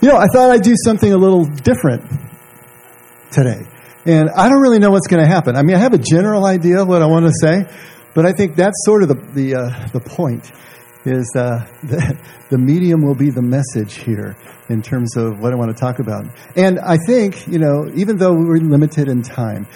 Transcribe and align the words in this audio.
You 0.00 0.08
know, 0.08 0.16
I 0.16 0.26
thought 0.26 0.50
I'd 0.50 0.62
do 0.62 0.74
something 0.84 1.12
a 1.12 1.16
little 1.16 1.44
different 1.44 2.02
today. 3.30 3.60
And 4.06 4.30
I 4.30 4.48
don't 4.48 4.60
really 4.60 4.78
know 4.78 4.90
what's 4.90 5.08
going 5.08 5.22
to 5.22 5.28
happen. 5.28 5.56
I 5.56 5.62
mean, 5.62 5.76
I 5.76 5.80
have 5.80 5.92
a 5.92 5.98
general 5.98 6.44
idea 6.44 6.82
of 6.82 6.88
what 6.88 7.02
I 7.02 7.06
want 7.06 7.26
to 7.26 7.32
say, 7.40 7.64
but 8.14 8.24
I 8.24 8.32
think 8.32 8.56
that's 8.56 8.76
sort 8.84 9.02
of 9.02 9.08
the, 9.08 9.14
the, 9.34 9.54
uh, 9.56 9.88
the 9.92 10.00
point 10.00 10.50
is 11.04 11.32
uh, 11.36 11.66
the, 11.82 12.18
the 12.50 12.58
medium 12.58 13.02
will 13.02 13.16
be 13.16 13.30
the 13.30 13.42
message 13.42 13.94
here 13.94 14.36
in 14.68 14.82
terms 14.82 15.16
of 15.16 15.38
what 15.40 15.52
I 15.52 15.56
want 15.56 15.76
to 15.76 15.80
talk 15.80 15.98
about. 15.98 16.24
And 16.56 16.78
I 16.78 16.96
think, 17.06 17.46
you 17.46 17.58
know, 17.58 17.90
even 17.94 18.16
though 18.16 18.32
we're 18.32 18.58
limited 18.58 19.08
in 19.08 19.22
time, 19.22 19.66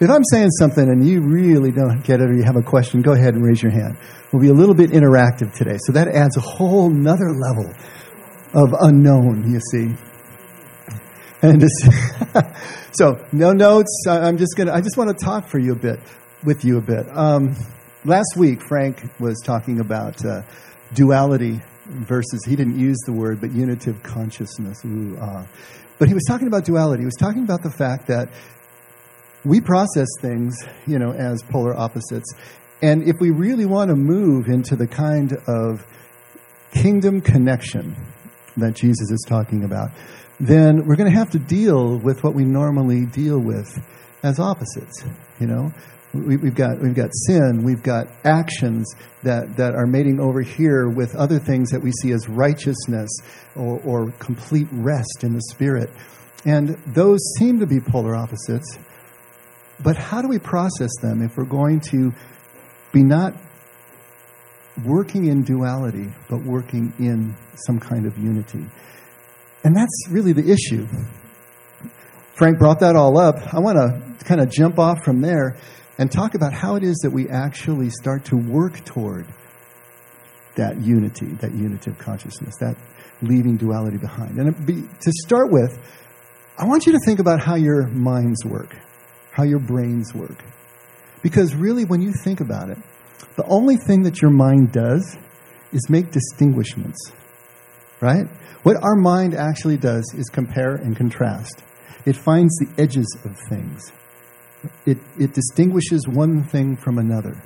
if 0.00 0.08
I'm 0.08 0.24
saying 0.32 0.50
something 0.58 0.82
and 0.82 1.06
you 1.06 1.20
really 1.20 1.70
don't 1.70 2.02
get 2.02 2.20
it 2.20 2.30
or 2.30 2.34
you 2.34 2.42
have 2.42 2.56
a 2.56 2.62
question, 2.62 3.02
go 3.02 3.12
ahead 3.12 3.34
and 3.34 3.44
raise 3.44 3.62
your 3.62 3.72
hand. 3.72 3.98
We'll 4.32 4.42
be 4.42 4.48
a 4.48 4.54
little 4.54 4.74
bit 4.74 4.90
interactive 4.90 5.52
today. 5.52 5.76
So 5.84 5.92
that 5.92 6.08
adds 6.08 6.36
a 6.38 6.40
whole 6.40 6.88
nother 6.88 7.30
level 7.34 7.72
of 8.52 8.74
unknown, 8.80 9.52
you 9.52 9.60
see. 9.70 9.96
And 11.42 11.62
so 12.92 13.24
no 13.32 13.52
notes. 13.52 14.04
I'm 14.06 14.36
just 14.36 14.56
gonna. 14.56 14.72
I 14.72 14.80
just 14.80 14.96
want 14.96 15.16
to 15.16 15.24
talk 15.24 15.48
for 15.48 15.58
you 15.58 15.72
a 15.72 15.76
bit, 15.76 15.98
with 16.44 16.64
you 16.64 16.78
a 16.78 16.82
bit. 16.82 17.06
Um, 17.16 17.54
last 18.04 18.34
week, 18.36 18.60
Frank 18.62 19.02
was 19.18 19.40
talking 19.42 19.80
about 19.80 20.24
uh, 20.24 20.42
duality 20.92 21.60
versus. 21.86 22.44
He 22.44 22.56
didn't 22.56 22.78
use 22.78 22.98
the 23.06 23.12
word, 23.12 23.40
but 23.40 23.52
unitive 23.52 24.02
consciousness. 24.02 24.84
Ooh, 24.84 25.16
uh. 25.18 25.46
But 25.98 26.08
he 26.08 26.14
was 26.14 26.24
talking 26.26 26.46
about 26.46 26.64
duality. 26.64 27.02
He 27.02 27.06
was 27.06 27.16
talking 27.18 27.42
about 27.42 27.62
the 27.62 27.70
fact 27.70 28.06
that 28.08 28.30
we 29.44 29.60
process 29.60 30.08
things, 30.20 30.56
you 30.86 30.98
know, 30.98 31.12
as 31.12 31.42
polar 31.42 31.74
opposites, 31.74 32.34
and 32.82 33.02
if 33.02 33.16
we 33.18 33.30
really 33.30 33.64
want 33.64 33.88
to 33.88 33.96
move 33.96 34.48
into 34.48 34.76
the 34.76 34.86
kind 34.86 35.38
of 35.46 35.86
kingdom 36.72 37.20
connection 37.20 37.96
that 38.56 38.74
Jesus 38.74 39.10
is 39.10 39.24
talking 39.26 39.64
about, 39.64 39.90
then 40.38 40.86
we're 40.86 40.96
going 40.96 41.10
to 41.10 41.18
have 41.18 41.30
to 41.30 41.38
deal 41.38 41.98
with 41.98 42.24
what 42.24 42.34
we 42.34 42.44
normally 42.44 43.06
deal 43.06 43.38
with 43.38 43.78
as 44.22 44.38
opposites. 44.38 45.04
You 45.38 45.46
know, 45.46 45.72
we, 46.12 46.38
have 46.38 46.54
got 46.54 46.80
we've 46.80 46.94
got 46.94 47.10
sin, 47.26 47.62
we've 47.62 47.82
got 47.82 48.06
actions 48.24 48.94
that 49.22 49.56
that 49.56 49.74
are 49.74 49.86
mating 49.86 50.20
over 50.20 50.40
here 50.40 50.88
with 50.88 51.14
other 51.14 51.38
things 51.38 51.70
that 51.70 51.80
we 51.80 51.92
see 51.92 52.12
as 52.12 52.28
righteousness 52.28 53.10
or, 53.54 53.80
or 53.80 54.10
complete 54.12 54.68
rest 54.72 55.22
in 55.22 55.34
the 55.34 55.42
spirit, 55.50 55.90
and 56.44 56.70
those 56.86 57.20
seem 57.38 57.60
to 57.60 57.66
be 57.66 57.80
polar 57.80 58.16
opposites. 58.16 58.78
But 59.82 59.96
how 59.96 60.20
do 60.20 60.28
we 60.28 60.38
process 60.38 60.90
them 61.00 61.22
if 61.22 61.36
we're 61.36 61.44
going 61.44 61.80
to 61.90 62.12
be 62.92 63.02
not 63.02 63.34
working 64.84 65.26
in 65.26 65.42
duality, 65.42 66.12
but 66.28 66.42
working 66.42 66.92
in 66.98 67.36
some 67.66 67.78
kind 67.78 68.06
of 68.06 68.16
unity? 68.18 68.64
And 69.64 69.76
that's 69.76 70.08
really 70.10 70.32
the 70.32 70.50
issue. 70.50 70.86
Frank 72.34 72.58
brought 72.58 72.80
that 72.80 72.96
all 72.96 73.18
up. 73.18 73.36
I 73.52 73.58
want 73.58 73.76
to 73.76 74.24
kind 74.24 74.40
of 74.40 74.50
jump 74.50 74.78
off 74.78 75.04
from 75.04 75.20
there 75.20 75.58
and 75.98 76.10
talk 76.10 76.34
about 76.34 76.54
how 76.54 76.76
it 76.76 76.82
is 76.82 76.96
that 77.02 77.10
we 77.10 77.28
actually 77.28 77.90
start 77.90 78.24
to 78.26 78.36
work 78.36 78.82
toward 78.84 79.26
that 80.56 80.80
unity, 80.80 81.26
that 81.26 81.52
unity 81.52 81.90
of 81.90 81.98
consciousness, 81.98 82.54
that 82.60 82.76
leaving 83.22 83.56
duality 83.56 83.98
behind. 83.98 84.38
And 84.38 84.66
be, 84.66 84.82
to 84.82 85.12
start 85.12 85.50
with, 85.50 85.78
I 86.58 86.64
want 86.64 86.86
you 86.86 86.92
to 86.92 86.98
think 87.04 87.20
about 87.20 87.40
how 87.40 87.54
your 87.54 87.86
minds 87.88 88.44
work, 88.44 88.74
how 89.32 89.42
your 89.42 89.58
brains 89.58 90.14
work. 90.14 90.42
Because 91.22 91.54
really, 91.54 91.84
when 91.84 92.00
you 92.00 92.12
think 92.24 92.40
about 92.40 92.70
it, 92.70 92.78
the 93.36 93.44
only 93.46 93.76
thing 93.76 94.02
that 94.02 94.20
your 94.20 94.30
mind 94.30 94.72
does 94.72 95.16
is 95.72 95.88
make 95.88 96.10
distinguishments, 96.10 97.12
right? 98.00 98.26
What 98.62 98.76
our 98.82 98.96
mind 98.96 99.34
actually 99.34 99.76
does 99.76 100.12
is 100.16 100.28
compare 100.28 100.74
and 100.74 100.96
contrast. 100.96 101.62
It 102.04 102.16
finds 102.16 102.54
the 102.56 102.82
edges 102.82 103.16
of 103.24 103.36
things. 103.48 103.92
It, 104.84 104.98
it 105.18 105.32
distinguishes 105.32 106.06
one 106.06 106.44
thing 106.44 106.76
from 106.76 106.98
another. 106.98 107.42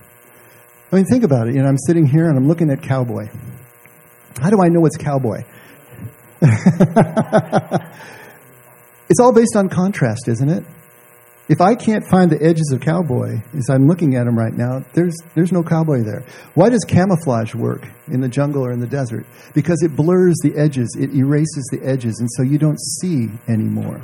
I 0.91 0.97
mean, 0.97 1.04
think 1.06 1.25
about 1.25 1.48
it. 1.48 1.54
You 1.54 1.62
know, 1.62 1.69
I'm 1.69 1.78
sitting 1.87 2.06
here 2.06 2.28
and 2.28 2.37
I'm 2.37 2.47
looking 2.47 2.71
at 2.71 2.82
cowboy. 2.82 3.28
How 4.41 4.50
do 4.50 4.62
I 4.62 4.69
know 4.69 4.84
it's 4.87 4.97
cowboy? 4.97 5.43
it's 9.09 9.21
all 9.21 9.32
based 9.32 9.56
on 9.56 9.69
contrast, 9.69 10.28
isn't 10.28 10.48
it? 10.50 10.65
If 11.47 11.60
I 11.60 11.75
can't 11.75 12.06
find 12.06 12.31
the 12.31 12.43
edges 12.43 12.72
of 12.72 12.81
cowboy 12.81 13.43
as 13.55 13.69
I'm 13.69 13.87
looking 13.87 14.16
at 14.16 14.27
him 14.27 14.38
right 14.38 14.55
now, 14.55 14.82
there's, 14.94 15.15
there's 15.34 15.53
no 15.53 15.62
cowboy 15.62 16.03
there. 16.03 16.25
Why 16.55 16.71
does 16.71 16.84
camouflage 16.84 17.55
work 17.55 17.87
in 18.09 18.22
the 18.22 18.28
jungle 18.28 18.65
or 18.65 18.72
in 18.72 18.81
the 18.81 18.87
desert? 18.87 19.27
Because 19.54 19.83
it 19.83 19.94
blurs 19.94 20.37
the 20.43 20.56
edges, 20.56 20.97
it 20.99 21.15
erases 21.15 21.69
the 21.71 21.87
edges, 21.87 22.19
and 22.21 22.31
so 22.33 22.43
you 22.43 22.56
don't 22.56 22.81
see 22.81 23.28
anymore. 23.47 24.00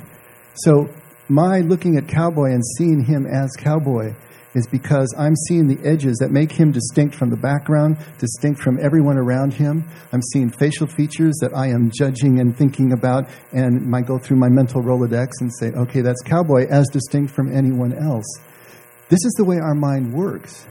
So, 0.55 0.89
my 1.31 1.61
looking 1.61 1.97
at 1.97 2.09
cowboy 2.09 2.51
and 2.51 2.63
seeing 2.77 3.05
him 3.05 3.25
as 3.25 3.51
cowboy 3.57 4.15
is 4.55 4.67
because 4.67 5.15
I'm 5.17 5.37
seeing 5.49 5.67
the 5.67 5.79
edges 5.87 6.19
that 6.19 6.31
make 6.31 6.51
him 6.51 6.73
distinct 6.73 7.15
from 7.15 7.31
the 7.31 7.37
background, 7.37 7.99
distinct 8.19 8.61
from 8.61 8.79
everyone 8.81 9.17
around 9.17 9.55
him. 9.55 9.89
I'm 10.13 10.23
seeing 10.33 10.51
facial 10.51 10.87
features 10.87 11.37
that 11.41 11.53
I 11.55 11.69
am 11.69 11.91
judging 11.97 12.41
and 12.41 12.57
thinking 12.57 12.93
about, 12.93 13.29
and 13.53 13.87
might 13.87 14.07
go 14.07 14.19
through 14.19 14.39
my 14.39 14.49
mental 14.49 14.83
Rolodex 14.83 15.29
and 15.41 15.53
say, 15.55 15.69
okay, 15.69 16.01
that's 16.01 16.23
cowboy 16.23 16.67
as 16.69 16.89
distinct 16.89 17.33
from 17.33 17.57
anyone 17.57 17.93
else. 17.93 18.27
This 19.09 19.25
is 19.25 19.35
the 19.37 19.45
way 19.45 19.57
our 19.57 19.75
mind 19.75 20.13
works. 20.13 20.67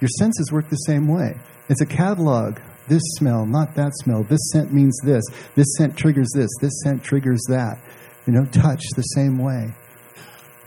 Your 0.00 0.08
senses 0.18 0.52
work 0.52 0.68
the 0.68 0.76
same 0.76 1.08
way. 1.08 1.36
It's 1.68 1.80
a 1.80 1.86
catalog. 1.86 2.58
This 2.86 3.02
smell, 3.16 3.44
not 3.44 3.74
that 3.74 3.92
smell. 3.96 4.22
This 4.22 4.40
scent 4.52 4.72
means 4.72 4.96
this. 5.04 5.24
This 5.54 5.66
scent 5.76 5.96
triggers 5.96 6.28
this. 6.34 6.48
This 6.60 6.72
scent 6.82 7.02
triggers 7.02 7.40
that. 7.48 7.78
You 8.26 8.32
know, 8.32 8.44
touch 8.46 8.82
the 8.96 9.02
same 9.02 9.38
way. 9.38 9.72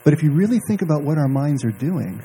But 0.04 0.12
if 0.12 0.22
you 0.22 0.32
really 0.32 0.58
think 0.66 0.82
about 0.82 1.02
what 1.02 1.18
our 1.18 1.28
minds 1.28 1.64
are 1.64 1.70
doing, 1.70 2.22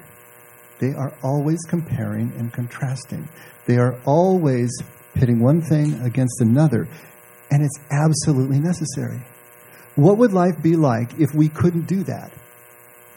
they 0.80 0.94
are 0.94 1.14
always 1.24 1.60
comparing 1.68 2.32
and 2.38 2.52
contrasting. 2.54 3.28
They 3.66 3.78
are 3.78 4.00
always 4.06 4.72
pitting 5.14 5.40
one 5.40 5.62
thing 5.62 6.00
against 6.02 6.42
another, 6.42 6.88
and 7.52 7.64
it's 7.64 7.80
absolutely 7.92 8.60
necessary. 8.60 9.22
What 9.96 10.18
would 10.18 10.34
life 10.34 10.62
be 10.62 10.76
like 10.76 11.20
if 11.20 11.34
we 11.34 11.50
couldn't 11.50 11.88
do 11.88 12.04
that? 12.04 12.32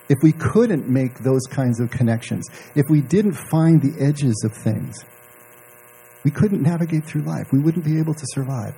If 0.08 0.18
we 0.22 0.32
couldn't 0.32 0.88
make 0.88 1.18
those 1.18 1.46
kinds 1.50 1.78
of 1.78 1.90
connections? 1.90 2.48
If 2.74 2.86
we 2.90 3.00
didn't 3.00 3.34
find 3.34 3.80
the 3.80 4.02
edges 4.02 4.42
of 4.44 4.52
things? 4.52 5.04
We 6.24 6.30
couldn't 6.30 6.62
navigate 6.62 7.04
through 7.04 7.22
life. 7.22 7.52
We 7.52 7.60
wouldn't 7.60 7.84
be 7.84 7.98
able 7.98 8.14
to 8.14 8.26
survive. 8.34 8.74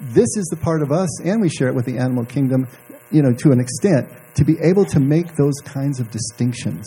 This 0.00 0.28
is 0.36 0.46
the 0.50 0.56
part 0.56 0.82
of 0.82 0.92
us, 0.92 1.20
and 1.22 1.40
we 1.40 1.48
share 1.48 1.68
it 1.68 1.74
with 1.74 1.84
the 1.84 1.98
animal 1.98 2.24
kingdom, 2.24 2.68
you 3.10 3.22
know, 3.22 3.32
to 3.32 3.52
an 3.52 3.60
extent, 3.60 4.08
to 4.36 4.44
be 4.44 4.58
able 4.62 4.84
to 4.84 5.00
make 5.00 5.34
those 5.34 5.58
kinds 5.64 5.98
of 5.98 6.10
distinctions. 6.10 6.86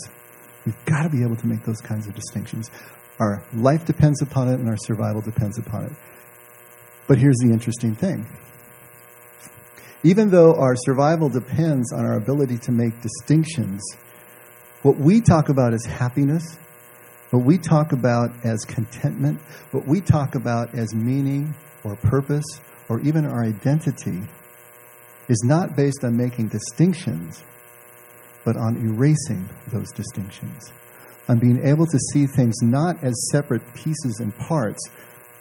We've 0.64 0.84
got 0.84 1.02
to 1.02 1.08
be 1.08 1.22
able 1.22 1.36
to 1.36 1.46
make 1.46 1.64
those 1.64 1.80
kinds 1.80 2.06
of 2.06 2.14
distinctions. 2.14 2.70
Our 3.18 3.44
life 3.52 3.84
depends 3.84 4.22
upon 4.22 4.48
it, 4.48 4.60
and 4.60 4.68
our 4.68 4.76
survival 4.76 5.20
depends 5.20 5.58
upon 5.58 5.86
it. 5.86 5.92
But 7.06 7.18
here's 7.18 7.38
the 7.38 7.50
interesting 7.50 7.94
thing. 7.94 8.26
Even 10.02 10.30
though 10.30 10.54
our 10.54 10.76
survival 10.76 11.28
depends 11.28 11.92
on 11.92 12.06
our 12.06 12.16
ability 12.16 12.58
to 12.58 12.72
make 12.72 13.00
distinctions, 13.02 13.82
what 14.82 14.96
we 14.96 15.20
talk 15.20 15.48
about 15.48 15.74
as 15.74 15.84
happiness, 15.84 16.56
what 17.30 17.44
we 17.44 17.58
talk 17.58 17.92
about 17.92 18.30
as 18.44 18.64
contentment, 18.64 19.40
what 19.72 19.86
we 19.86 20.00
talk 20.00 20.34
about 20.34 20.74
as 20.74 20.94
meaning 20.94 21.54
or 21.84 21.96
purpose, 21.96 22.44
or 22.88 23.00
even 23.00 23.26
our 23.26 23.44
identity, 23.44 24.22
is 25.30 25.42
not 25.44 25.76
based 25.76 26.02
on 26.02 26.16
making 26.16 26.48
distinctions, 26.48 27.44
but 28.44 28.56
on 28.56 28.76
erasing 28.76 29.48
those 29.72 29.90
distinctions, 29.92 30.72
on 31.28 31.38
being 31.38 31.64
able 31.64 31.86
to 31.86 31.98
see 32.12 32.26
things 32.26 32.56
not 32.62 32.96
as 33.04 33.14
separate 33.30 33.62
pieces 33.74 34.18
and 34.18 34.36
parts, 34.36 34.82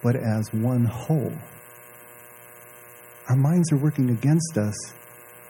but 0.03 0.15
as 0.15 0.53
one 0.53 0.85
whole. 0.85 1.33
Our 3.29 3.35
minds 3.35 3.71
are 3.71 3.77
working 3.77 4.11
against 4.11 4.57
us. 4.57 4.75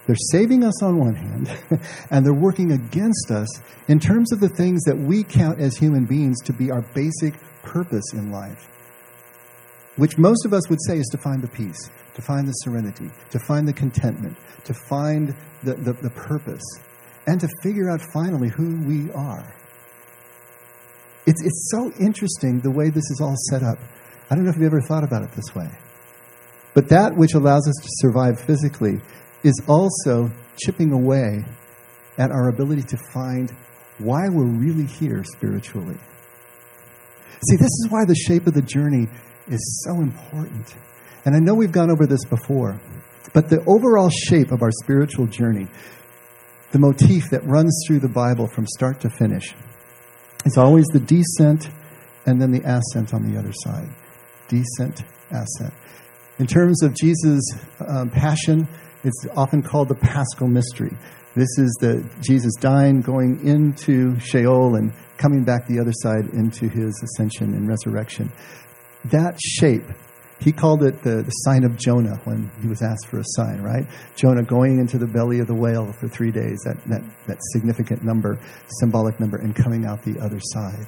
They're 0.08 0.16
saving 0.32 0.64
us 0.64 0.82
on 0.82 0.98
one 0.98 1.16
hand, 1.16 1.52
and 2.10 2.26
they're 2.26 2.34
working 2.34 2.72
against 2.72 3.32
us 3.32 3.48
in 3.90 4.00
terms 4.00 4.32
of 4.32 4.40
the 4.40 4.50
things 4.50 4.82
that 4.84 4.98
we 4.98 5.24
count 5.24 5.60
as 5.60 5.76
human 5.76 6.06
beings 6.06 6.38
to 6.46 6.54
be 6.54 6.72
our 6.72 6.82
basic 6.94 7.36
purpose 7.62 8.14
in 8.14 8.32
life, 8.32 8.70
which 10.00 10.18
most 10.18 10.46
of 10.46 10.54
us 10.54 10.70
would 10.70 10.80
say 10.88 10.98
is 10.98 11.08
to 11.08 11.18
find 11.18 11.42
the 11.42 11.48
peace, 11.48 11.90
to 12.16 12.22
find 12.22 12.48
the 12.48 12.54
serenity, 12.54 13.10
to 13.30 13.40
find 13.40 13.68
the 13.68 13.74
contentment, 13.74 14.38
to 14.64 14.74
find 14.74 15.36
the, 15.64 15.74
the, 15.76 15.94
the 16.02 16.10
purpose, 16.12 16.64
and 17.28 17.40
to 17.40 17.48
figure 17.62 17.90
out 17.90 18.02
finally 18.14 18.50
who 18.50 18.82
we 18.88 19.12
are. 19.12 19.54
It's, 21.26 21.44
it's 21.44 21.70
so 21.70 21.92
interesting 22.00 22.60
the 22.62 22.72
way 22.72 22.90
this 22.90 23.12
is 23.12 23.20
all 23.22 23.36
set 23.50 23.62
up. 23.62 23.78
I 24.30 24.36
don't 24.36 24.46
know 24.46 24.52
if 24.52 24.56
you've 24.56 24.66
ever 24.66 24.82
thought 24.82 25.04
about 25.04 25.24
it 25.24 25.32
this 25.34 25.54
way. 25.54 25.70
But 26.74 26.90
that 26.90 27.16
which 27.16 27.34
allows 27.34 27.68
us 27.68 27.76
to 27.82 27.88
survive 27.88 28.40
physically 28.40 29.02
is 29.44 29.62
also 29.68 30.32
chipping 30.58 30.92
away 30.92 31.44
at 32.18 32.32
our 32.32 32.50
ability 32.50 32.84
to 32.84 32.98
find 33.12 33.52
why 33.98 34.30
we're 34.30 34.46
really 34.46 34.86
here 34.86 35.24
spiritually. 35.24 35.98
See, 37.50 37.56
this 37.56 37.68
is 37.68 37.88
why 37.90 38.06
the 38.06 38.16
shape 38.16 38.48
of 38.48 38.54
the 38.54 38.62
journey 38.62 39.08
is 39.50 39.84
so 39.86 39.96
important. 40.02 40.76
And 41.26 41.36
I 41.36 41.40
know 41.40 41.54
we've 41.54 41.72
gone 41.72 41.92
over 41.92 42.06
this 42.06 42.24
before, 42.26 42.80
but 43.34 43.50
the 43.50 43.64
overall 43.66 44.10
shape 44.10 44.52
of 44.52 44.62
our 44.62 44.72
spiritual 44.84 45.28
journey, 45.28 45.68
the 46.72 46.80
motif 46.80 47.30
that 47.32 47.44
runs 47.46 47.78
through 47.86 48.00
the 48.00 48.10
Bible 48.10 48.48
from 48.48 48.66
start 48.66 49.02
to 49.02 49.10
finish, 49.10 49.54
is 50.46 50.58
always 50.58 50.86
the 50.88 51.00
descent 51.00 51.70
and 52.26 52.42
then 52.42 52.52
the 52.52 52.62
ascent 52.62 53.14
on 53.14 53.30
the 53.30 53.38
other 53.38 53.54
side. 53.54 53.90
Descent, 54.48 55.04
ascent. 55.32 55.74
In 56.40 56.48
terms 56.48 56.82
of 56.84 56.96
Jesus' 56.96 57.42
um, 57.86 58.10
passion, 58.10 58.68
it's 59.04 59.26
often 59.36 59.62
called 59.62 59.90
the 59.90 59.96
paschal 59.96 60.48
mystery. 60.48 60.96
This 61.36 61.50
is 61.58 61.78
the 61.80 62.08
Jesus 62.22 62.54
dying, 62.60 63.02
going 63.02 63.46
into 63.46 64.20
Sheol, 64.20 64.76
and 64.76 64.94
coming 65.18 65.44
back 65.44 65.68
the 65.68 65.80
other 65.80 65.94
side 65.94 66.26
into 66.34 66.68
his 66.68 67.02
ascension 67.04 67.54
and 67.54 67.68
resurrection. 67.68 68.32
That 69.06 69.40
shape, 69.42 69.86
he 70.40 70.52
called 70.52 70.84
it 70.84 71.02
the, 71.04 71.24
the 71.24 71.32
sign 71.32 71.64
of 71.64 71.78
Jonah 71.78 72.18
when 72.24 72.52
he 72.62 72.68
was 72.68 72.82
asked 72.82 73.08
for 73.08 73.20
a 73.20 73.24
sign, 73.26 73.62
right? 73.62 73.86
Jonah 74.16 74.44
going 74.44 74.80
into 74.80 74.98
the 74.98 75.08
belly 75.08 75.40
of 75.40 75.48
the 75.48 75.56
whale 75.56 75.92
for 75.94 76.08
three 76.08 76.32
days, 76.32 76.60
that, 76.66 76.78
that, 76.86 77.02
that 77.28 77.38
significant 77.54 78.04
number, 78.04 78.40
symbolic 78.80 79.20
number, 79.20 79.38
and 79.38 79.56
coming 79.56 79.86
out 79.86 80.04
the 80.04 80.20
other 80.20 80.40
side. 80.42 80.88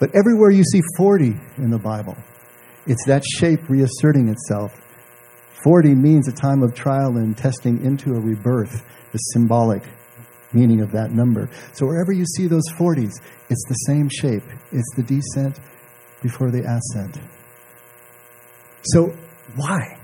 But 0.00 0.10
everywhere 0.14 0.50
you 0.50 0.64
see 0.64 0.80
40 0.96 1.34
in 1.58 1.70
the 1.70 1.78
Bible, 1.78 2.16
it's 2.86 3.04
that 3.06 3.24
shape 3.24 3.68
reasserting 3.68 4.28
itself. 4.28 4.80
40 5.62 5.94
means 5.94 6.28
a 6.28 6.32
time 6.32 6.62
of 6.62 6.74
trial 6.74 7.16
and 7.16 7.36
testing 7.36 7.84
into 7.84 8.10
a 8.10 8.20
rebirth, 8.20 8.84
the 9.12 9.18
symbolic 9.18 9.82
meaning 10.52 10.80
of 10.80 10.92
that 10.92 11.10
number. 11.10 11.48
So 11.72 11.86
wherever 11.86 12.12
you 12.12 12.24
see 12.36 12.46
those 12.46 12.68
40s, 12.76 13.12
it's 13.48 13.64
the 13.68 13.74
same 13.86 14.08
shape. 14.08 14.44
It's 14.72 14.94
the 14.96 15.02
descent 15.02 15.58
before 16.24 16.50
the 16.50 16.60
ascent. 16.60 17.20
So 18.82 19.14
why? 19.56 19.98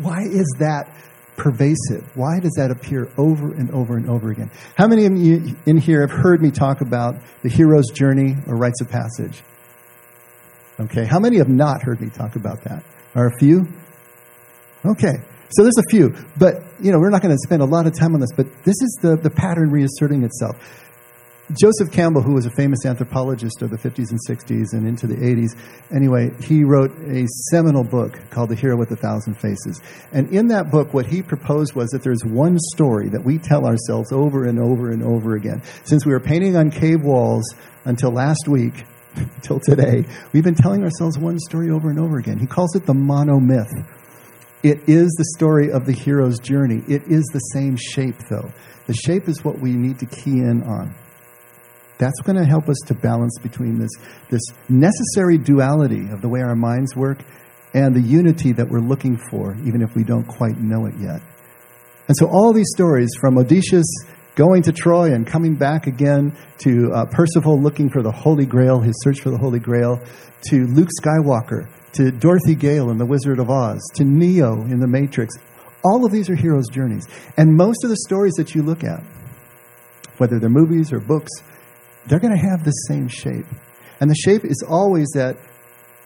Why 0.00 0.22
is 0.22 0.50
that 0.58 0.90
pervasive? 1.36 2.04
Why 2.16 2.40
does 2.40 2.54
that 2.56 2.70
appear 2.70 3.08
over 3.18 3.52
and 3.52 3.70
over 3.70 3.98
and 3.98 4.08
over 4.08 4.30
again? 4.30 4.50
How 4.76 4.88
many 4.88 5.04
of 5.04 5.16
you 5.16 5.54
in 5.66 5.76
here 5.76 6.00
have 6.00 6.10
heard 6.10 6.40
me 6.40 6.50
talk 6.50 6.80
about 6.80 7.16
the 7.42 7.50
hero's 7.50 7.90
journey 7.92 8.34
or 8.46 8.56
rites 8.56 8.80
of 8.80 8.88
passage? 8.88 9.42
Okay. 10.80 11.04
How 11.04 11.20
many 11.20 11.36
have 11.36 11.48
not 11.48 11.82
heard 11.82 12.00
me 12.00 12.08
talk 12.08 12.34
about 12.34 12.64
that? 12.64 12.82
Are 13.14 13.26
a 13.26 13.38
few? 13.38 13.68
Okay. 14.86 15.18
So 15.50 15.62
there's 15.62 15.78
a 15.78 15.90
few, 15.90 16.14
but 16.36 16.62
you 16.80 16.92
know, 16.92 16.98
we're 16.98 17.10
not 17.10 17.22
going 17.22 17.34
to 17.34 17.40
spend 17.42 17.62
a 17.62 17.66
lot 17.66 17.86
of 17.86 17.94
time 17.94 18.14
on 18.14 18.20
this, 18.20 18.32
but 18.36 18.46
this 18.64 18.76
is 18.82 18.98
the, 19.02 19.16
the 19.16 19.30
pattern 19.30 19.70
reasserting 19.70 20.22
itself. 20.22 20.56
Joseph 21.52 21.90
Campbell, 21.90 22.20
who 22.20 22.34
was 22.34 22.44
a 22.44 22.50
famous 22.50 22.84
anthropologist 22.84 23.62
of 23.62 23.70
the 23.70 23.78
50s 23.78 24.10
and 24.10 24.20
60s 24.28 24.74
and 24.74 24.86
into 24.86 25.06
the 25.06 25.16
80s, 25.16 25.56
anyway, 25.94 26.30
he 26.42 26.62
wrote 26.62 26.90
a 27.06 27.26
seminal 27.50 27.82
book 27.82 28.18
called 28.28 28.50
The 28.50 28.54
Hero 28.54 28.76
with 28.76 28.90
a 28.90 28.96
Thousand 28.96 29.40
Faces. 29.40 29.80
And 30.12 30.28
in 30.30 30.48
that 30.48 30.70
book, 30.70 30.92
what 30.92 31.06
he 31.06 31.22
proposed 31.22 31.74
was 31.74 31.88
that 31.90 32.02
there's 32.02 32.22
one 32.22 32.58
story 32.74 33.08
that 33.08 33.24
we 33.24 33.38
tell 33.38 33.64
ourselves 33.64 34.12
over 34.12 34.44
and 34.44 34.58
over 34.58 34.90
and 34.90 35.02
over 35.02 35.36
again. 35.36 35.62
Since 35.84 36.04
we 36.04 36.12
were 36.12 36.20
painting 36.20 36.54
on 36.54 36.70
cave 36.70 37.02
walls 37.02 37.54
until 37.86 38.10
last 38.10 38.46
week, 38.46 38.84
until 39.16 39.58
today, 39.58 40.04
we've 40.34 40.44
been 40.44 40.54
telling 40.54 40.84
ourselves 40.84 41.16
one 41.16 41.38
story 41.38 41.70
over 41.70 41.88
and 41.88 41.98
over 41.98 42.18
again. 42.18 42.38
He 42.38 42.46
calls 42.46 42.76
it 42.76 42.84
the 42.84 42.92
monomyth. 42.92 43.72
It 44.62 44.86
is 44.86 45.08
the 45.16 45.24
story 45.38 45.72
of 45.72 45.86
the 45.86 45.92
hero's 45.92 46.38
journey. 46.40 46.82
It 46.88 47.04
is 47.06 47.24
the 47.32 47.38
same 47.38 47.76
shape, 47.76 48.18
though. 48.28 48.52
The 48.86 48.94
shape 48.94 49.28
is 49.30 49.42
what 49.42 49.58
we 49.60 49.72
need 49.72 49.98
to 50.00 50.06
key 50.06 50.40
in 50.40 50.62
on. 50.64 50.94
That's 51.98 52.20
going 52.20 52.36
to 52.36 52.44
help 52.44 52.68
us 52.68 52.78
to 52.86 52.94
balance 52.94 53.38
between 53.42 53.78
this, 53.78 53.90
this 54.30 54.42
necessary 54.68 55.36
duality 55.36 56.08
of 56.10 56.22
the 56.22 56.28
way 56.28 56.40
our 56.40 56.54
minds 56.54 56.94
work 56.94 57.24
and 57.74 57.94
the 57.94 58.00
unity 58.00 58.52
that 58.52 58.68
we're 58.68 58.80
looking 58.80 59.18
for, 59.30 59.56
even 59.64 59.82
if 59.82 59.94
we 59.94 60.04
don't 60.04 60.26
quite 60.26 60.58
know 60.58 60.86
it 60.86 60.94
yet. 60.98 61.20
And 62.06 62.16
so, 62.16 62.26
all 62.26 62.52
these 62.52 62.70
stories 62.74 63.10
from 63.20 63.36
Odysseus 63.36 63.86
going 64.34 64.62
to 64.62 64.72
Troy 64.72 65.12
and 65.12 65.26
coming 65.26 65.56
back 65.56 65.88
again 65.88 66.34
to 66.58 66.92
uh, 66.94 67.04
Percival 67.06 67.60
looking 67.60 67.90
for 67.90 68.02
the 68.02 68.12
Holy 68.12 68.46
Grail, 68.46 68.80
his 68.80 68.94
search 69.02 69.20
for 69.20 69.30
the 69.30 69.36
Holy 69.36 69.58
Grail, 69.58 70.00
to 70.48 70.64
Luke 70.66 70.90
Skywalker, 71.02 71.68
to 71.94 72.12
Dorothy 72.12 72.54
Gale 72.54 72.90
in 72.90 72.98
The 72.98 73.04
Wizard 73.04 73.40
of 73.40 73.50
Oz, 73.50 73.80
to 73.96 74.04
Neo 74.04 74.62
in 74.62 74.78
The 74.78 74.86
Matrix. 74.86 75.34
All 75.84 76.06
of 76.06 76.12
these 76.12 76.30
are 76.30 76.36
heroes' 76.36 76.68
journeys. 76.68 77.06
And 77.36 77.56
most 77.56 77.82
of 77.82 77.90
the 77.90 77.96
stories 78.06 78.34
that 78.34 78.54
you 78.54 78.62
look 78.62 78.84
at, 78.84 79.02
whether 80.18 80.38
they're 80.38 80.48
movies 80.48 80.92
or 80.92 81.00
books, 81.00 81.30
they're 82.08 82.20
going 82.20 82.36
to 82.36 82.48
have 82.50 82.64
the 82.64 82.70
same 82.70 83.08
shape. 83.08 83.46
And 84.00 84.10
the 84.10 84.14
shape 84.14 84.44
is 84.44 84.64
always 84.66 85.08
that 85.14 85.36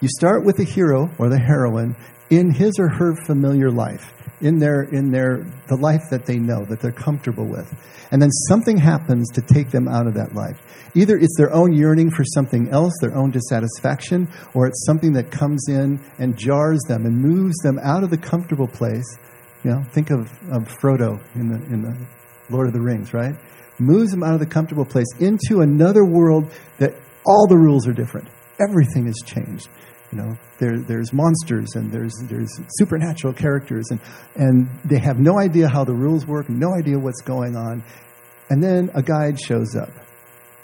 you 0.01 0.09
start 0.09 0.45
with 0.45 0.57
the 0.57 0.65
hero 0.65 1.09
or 1.19 1.29
the 1.29 1.39
heroine 1.39 1.95
in 2.31 2.51
his 2.51 2.73
or 2.79 2.89
her 2.89 3.15
familiar 3.27 3.71
life, 3.71 4.13
in 4.41 4.59
their 4.59 4.83
in 4.83 5.11
their 5.11 5.45
the 5.69 5.77
life 5.77 6.03
that 6.11 6.27
they 6.27 6.39
know, 6.39 6.65
that 6.65 6.81
they're 6.81 6.91
comfortable 6.91 7.47
with. 7.47 7.73
And 8.11 8.21
then 8.21 8.31
something 8.49 8.77
happens 8.77 9.31
to 9.35 9.43
take 9.43 9.71
them 9.71 9.87
out 9.87 10.07
of 10.07 10.15
that 10.15 10.35
life. 10.35 10.59
Either 10.95 11.17
it's 11.17 11.37
their 11.37 11.53
own 11.53 11.73
yearning 11.73 12.11
for 12.11 12.25
something 12.25 12.69
else, 12.71 12.93
their 13.01 13.17
own 13.17 13.31
dissatisfaction, 13.31 14.29
or 14.55 14.67
it's 14.67 14.85
something 14.87 15.13
that 15.13 15.31
comes 15.31 15.69
in 15.69 16.01
and 16.19 16.37
jars 16.37 16.81
them 16.89 17.07
and 17.07 17.17
moves 17.17 17.57
them 17.63 17.79
out 17.83 18.03
of 18.03 18.11
the 18.11 18.19
comfortable 18.19 18.69
place. 18.69 19.19
You 19.65 19.71
know, 19.71 19.85
think 19.93 20.11
of, 20.11 20.21
of 20.51 20.69
Frodo 20.81 21.23
in 21.35 21.49
the 21.49 21.63
in 21.73 21.83
the 21.83 22.07
Lord 22.53 22.69
of 22.69 22.75
the 22.75 22.83
Rings, 22.83 23.13
right? 23.13 23.35
moves 23.83 24.11
them 24.11 24.23
out 24.23 24.35
of 24.35 24.41
the 24.41 24.47
comfortable 24.47 24.85
place 24.85 25.07
into 25.19 25.61
another 25.61 26.05
world 26.05 26.51
that 26.79 26.95
all 27.27 27.47
the 27.47 27.57
rules 27.57 27.87
are 27.87 27.93
different. 27.93 28.29
Everything 28.61 29.07
has 29.07 29.17
changed. 29.25 29.69
You 30.11 30.19
know, 30.19 30.37
there, 30.59 30.79
there's 30.79 31.13
monsters 31.13 31.75
and 31.75 31.91
there's, 31.91 32.13
there's 32.25 32.61
supernatural 32.77 33.33
characters, 33.33 33.87
and, 33.91 34.01
and 34.37 34.69
they 34.85 34.99
have 34.99 35.19
no 35.19 35.39
idea 35.39 35.69
how 35.69 35.85
the 35.85 35.95
rules 35.95 36.27
work, 36.27 36.51
no 36.51 36.75
idea 36.75 36.99
what's 36.99 37.23
going 37.23 37.57
on. 37.57 37.83
And 38.51 38.63
then 38.63 38.91
a 38.95 39.03
guide 39.03 39.41
shows 39.41 39.75
up 39.75 39.91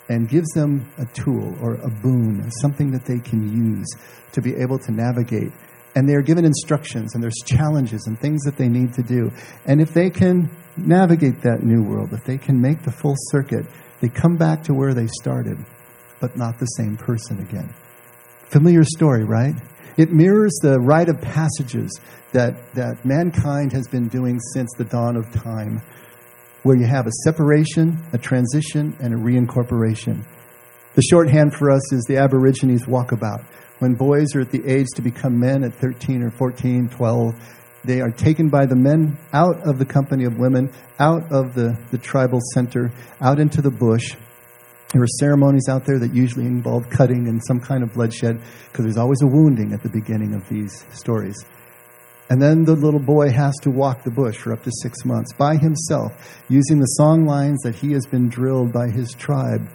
and 0.07 0.29
gives 0.29 0.47
them 0.49 0.87
a 0.99 1.05
tool 1.13 1.55
or 1.61 1.75
a 1.75 1.89
boon, 1.89 2.49
something 2.61 2.91
that 2.91 3.05
they 3.05 3.19
can 3.19 3.41
use 3.51 3.87
to 4.33 4.41
be 4.41 4.55
able 4.55 4.77
to 4.79 4.91
navigate. 4.91 5.51
And 5.95 6.07
they're 6.07 6.21
given 6.21 6.45
instructions 6.45 7.15
and 7.15 7.23
there's 7.23 7.41
challenges 7.45 8.05
and 8.05 8.19
things 8.19 8.43
that 8.43 8.55
they 8.55 8.67
need 8.67 8.93
to 8.93 9.01
do. 9.01 9.31
And 9.65 9.81
if 9.81 9.93
they 9.93 10.11
can 10.11 10.51
navigate 10.87 11.41
that 11.41 11.63
new 11.63 11.83
world, 11.83 12.13
if 12.13 12.23
they 12.23 12.37
can 12.37 12.59
make 12.59 12.83
the 12.83 12.91
full 12.91 13.15
circuit, 13.29 13.65
they 14.01 14.09
come 14.09 14.37
back 14.37 14.63
to 14.63 14.73
where 14.73 14.93
they 14.93 15.07
started, 15.07 15.57
but 16.19 16.37
not 16.37 16.59
the 16.59 16.65
same 16.65 16.97
person 16.97 17.39
again. 17.39 17.73
Familiar 18.49 18.83
story, 18.83 19.23
right? 19.23 19.55
It 19.97 20.11
mirrors 20.11 20.57
the 20.61 20.79
rite 20.79 21.09
of 21.09 21.21
passages 21.21 21.91
that, 22.31 22.73
that 22.73 23.03
mankind 23.03 23.73
has 23.73 23.87
been 23.87 24.07
doing 24.07 24.39
since 24.53 24.69
the 24.77 24.85
dawn 24.85 25.17
of 25.17 25.31
time, 25.31 25.81
where 26.63 26.77
you 26.77 26.85
have 26.85 27.07
a 27.07 27.11
separation, 27.23 28.01
a 28.13 28.17
transition, 28.17 28.95
and 28.99 29.13
a 29.13 29.17
reincorporation. 29.17 30.23
The 30.95 31.01
shorthand 31.01 31.53
for 31.53 31.71
us 31.71 31.93
is 31.93 32.03
the 32.07 32.17
Aborigines 32.17 32.85
walkabout. 32.85 33.45
When 33.79 33.93
boys 33.93 34.35
are 34.35 34.41
at 34.41 34.51
the 34.51 34.65
age 34.65 34.87
to 34.95 35.01
become 35.01 35.39
men 35.39 35.63
at 35.63 35.73
13 35.75 36.23
or 36.23 36.31
14, 36.31 36.89
12, 36.89 37.35
they 37.83 38.01
are 38.01 38.11
taken 38.11 38.49
by 38.49 38.65
the 38.65 38.75
men 38.75 39.17
out 39.33 39.65
of 39.67 39.79
the 39.79 39.85
company 39.85 40.25
of 40.25 40.37
women, 40.37 40.71
out 40.99 41.31
of 41.31 41.53
the, 41.55 41.77
the 41.91 41.97
tribal 41.97 42.39
center, 42.53 42.91
out 43.21 43.39
into 43.39 43.61
the 43.61 43.71
bush. 43.71 44.15
There 44.93 45.03
are 45.03 45.07
ceremonies 45.19 45.69
out 45.69 45.85
there 45.85 45.99
that 45.99 46.13
usually 46.13 46.45
involve 46.45 46.89
cutting 46.89 47.27
and 47.27 47.41
some 47.45 47.59
kind 47.59 47.83
of 47.83 47.93
bloodshed 47.93 48.41
because 48.67 48.85
there's 48.85 48.97
always 48.97 49.21
a 49.21 49.27
wounding 49.27 49.71
at 49.73 49.83
the 49.83 49.89
beginning 49.89 50.33
of 50.33 50.47
these 50.49 50.85
stories. 50.91 51.45
And 52.29 52.41
then 52.41 52.63
the 52.63 52.75
little 52.75 52.99
boy 52.99 53.31
has 53.31 53.55
to 53.61 53.71
walk 53.71 54.03
the 54.03 54.11
bush 54.11 54.37
for 54.37 54.53
up 54.53 54.63
to 54.63 54.71
six 54.81 55.03
months 55.03 55.33
by 55.33 55.55
himself, 55.55 56.11
using 56.47 56.79
the 56.79 56.85
song 56.85 57.25
lines 57.25 57.59
that 57.63 57.75
he 57.75 57.91
has 57.93 58.05
been 58.05 58.29
drilled 58.29 58.71
by 58.71 58.89
his 58.89 59.13
tribe 59.13 59.67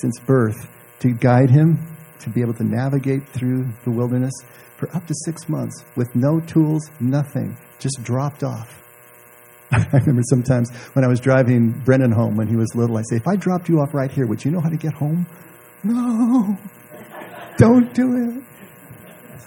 since 0.00 0.18
birth 0.20 0.68
to 1.00 1.12
guide 1.12 1.50
him 1.50 1.91
to 2.22 2.30
be 2.30 2.40
able 2.40 2.54
to 2.54 2.64
navigate 2.64 3.28
through 3.28 3.66
the 3.84 3.90
wilderness 3.90 4.32
for 4.76 4.94
up 4.96 5.06
to 5.06 5.14
six 5.24 5.48
months 5.48 5.84
with 5.96 6.14
no 6.14 6.40
tools, 6.40 6.90
nothing, 7.00 7.56
just 7.78 8.02
dropped 8.02 8.42
off. 8.42 8.82
I 9.72 9.86
remember 9.92 10.22
sometimes 10.28 10.70
when 10.94 11.04
I 11.04 11.08
was 11.08 11.20
driving 11.20 11.70
Brennan 11.70 12.12
home 12.12 12.36
when 12.36 12.48
he 12.48 12.56
was 12.56 12.74
little, 12.74 12.98
I 12.98 13.02
say, 13.08 13.16
if 13.16 13.28
I 13.28 13.36
dropped 13.36 13.68
you 13.68 13.78
off 13.78 13.94
right 13.94 14.10
here, 14.10 14.26
would 14.26 14.44
you 14.44 14.50
know 14.50 14.60
how 14.60 14.68
to 14.68 14.76
get 14.76 14.92
home? 14.92 15.26
No, 15.84 16.58
don't 17.58 17.92
do 17.94 18.16
it. 18.16 18.44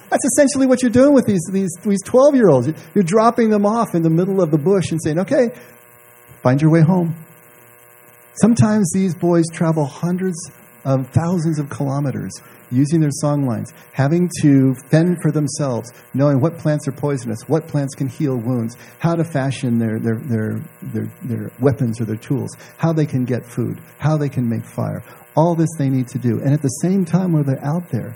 That's 0.10 0.25
essentially 0.25 0.67
what 0.67 0.82
you're 0.82 0.91
doing 0.91 1.13
with 1.13 1.25
these, 1.25 1.41
these, 1.51 1.72
these 1.84 2.01
12 2.05 2.36
year 2.36 2.50
olds. 2.50 2.70
You're 2.94 3.03
dropping 3.03 3.50
them 3.50 3.65
off 3.65 3.96
in 3.96 4.01
the 4.01 4.10
middle 4.10 4.41
of 4.41 4.51
the 4.51 4.58
bush 4.58 4.91
and 4.91 5.01
saying, 5.01 5.20
okay, 5.20 5.50
find 6.41 6.62
your 6.62 6.72
way 6.72 6.82
home. 6.82 7.15
Sometimes 8.41 8.91
these 8.94 9.15
boys 9.15 9.46
travel 9.51 9.86
hundreds 9.86 10.38
of 10.86 11.10
thousands 11.10 11.60
of 11.60 11.70
kilometers 11.70 12.32
using 12.72 13.00
their 13.01 13.12
song 13.12 13.46
lines, 13.46 13.74
having 13.92 14.30
to 14.42 14.74
fend 14.89 15.18
for 15.22 15.32
themselves, 15.32 15.92
knowing 16.13 16.39
what 16.39 16.58
plants 16.58 16.88
are 16.88 16.92
poisonous, 16.92 17.39
what 17.48 17.68
plants 17.68 17.94
can 17.96 18.08
heal 18.08 18.38
wounds, 18.38 18.77
how 19.00 19.15
to 19.15 19.24
fashion 19.24 19.77
their, 19.77 20.00
their, 20.00 20.15
their, 20.15 20.62
their, 20.94 21.12
their 21.24 21.51
weapons 21.60 22.00
or 22.00 22.06
their 22.06 22.15
tools, 22.15 22.50
how 22.77 22.94
they 22.94 23.06
can 23.06 23.25
get 23.25 23.46
food, 23.46 23.82
how 23.98 24.15
they 24.18 24.30
can 24.30 24.48
make 24.50 24.63
fire. 24.63 25.04
All 25.36 25.54
this 25.56 25.70
they 25.77 25.89
need 25.89 26.08
to 26.10 26.18
do. 26.18 26.39
And 26.39 26.54
at 26.54 26.62
the 26.62 26.70
same 26.70 27.04
time, 27.04 27.34
while 27.34 27.44
they're 27.44 27.63
out 27.65 27.89
there, 27.92 28.15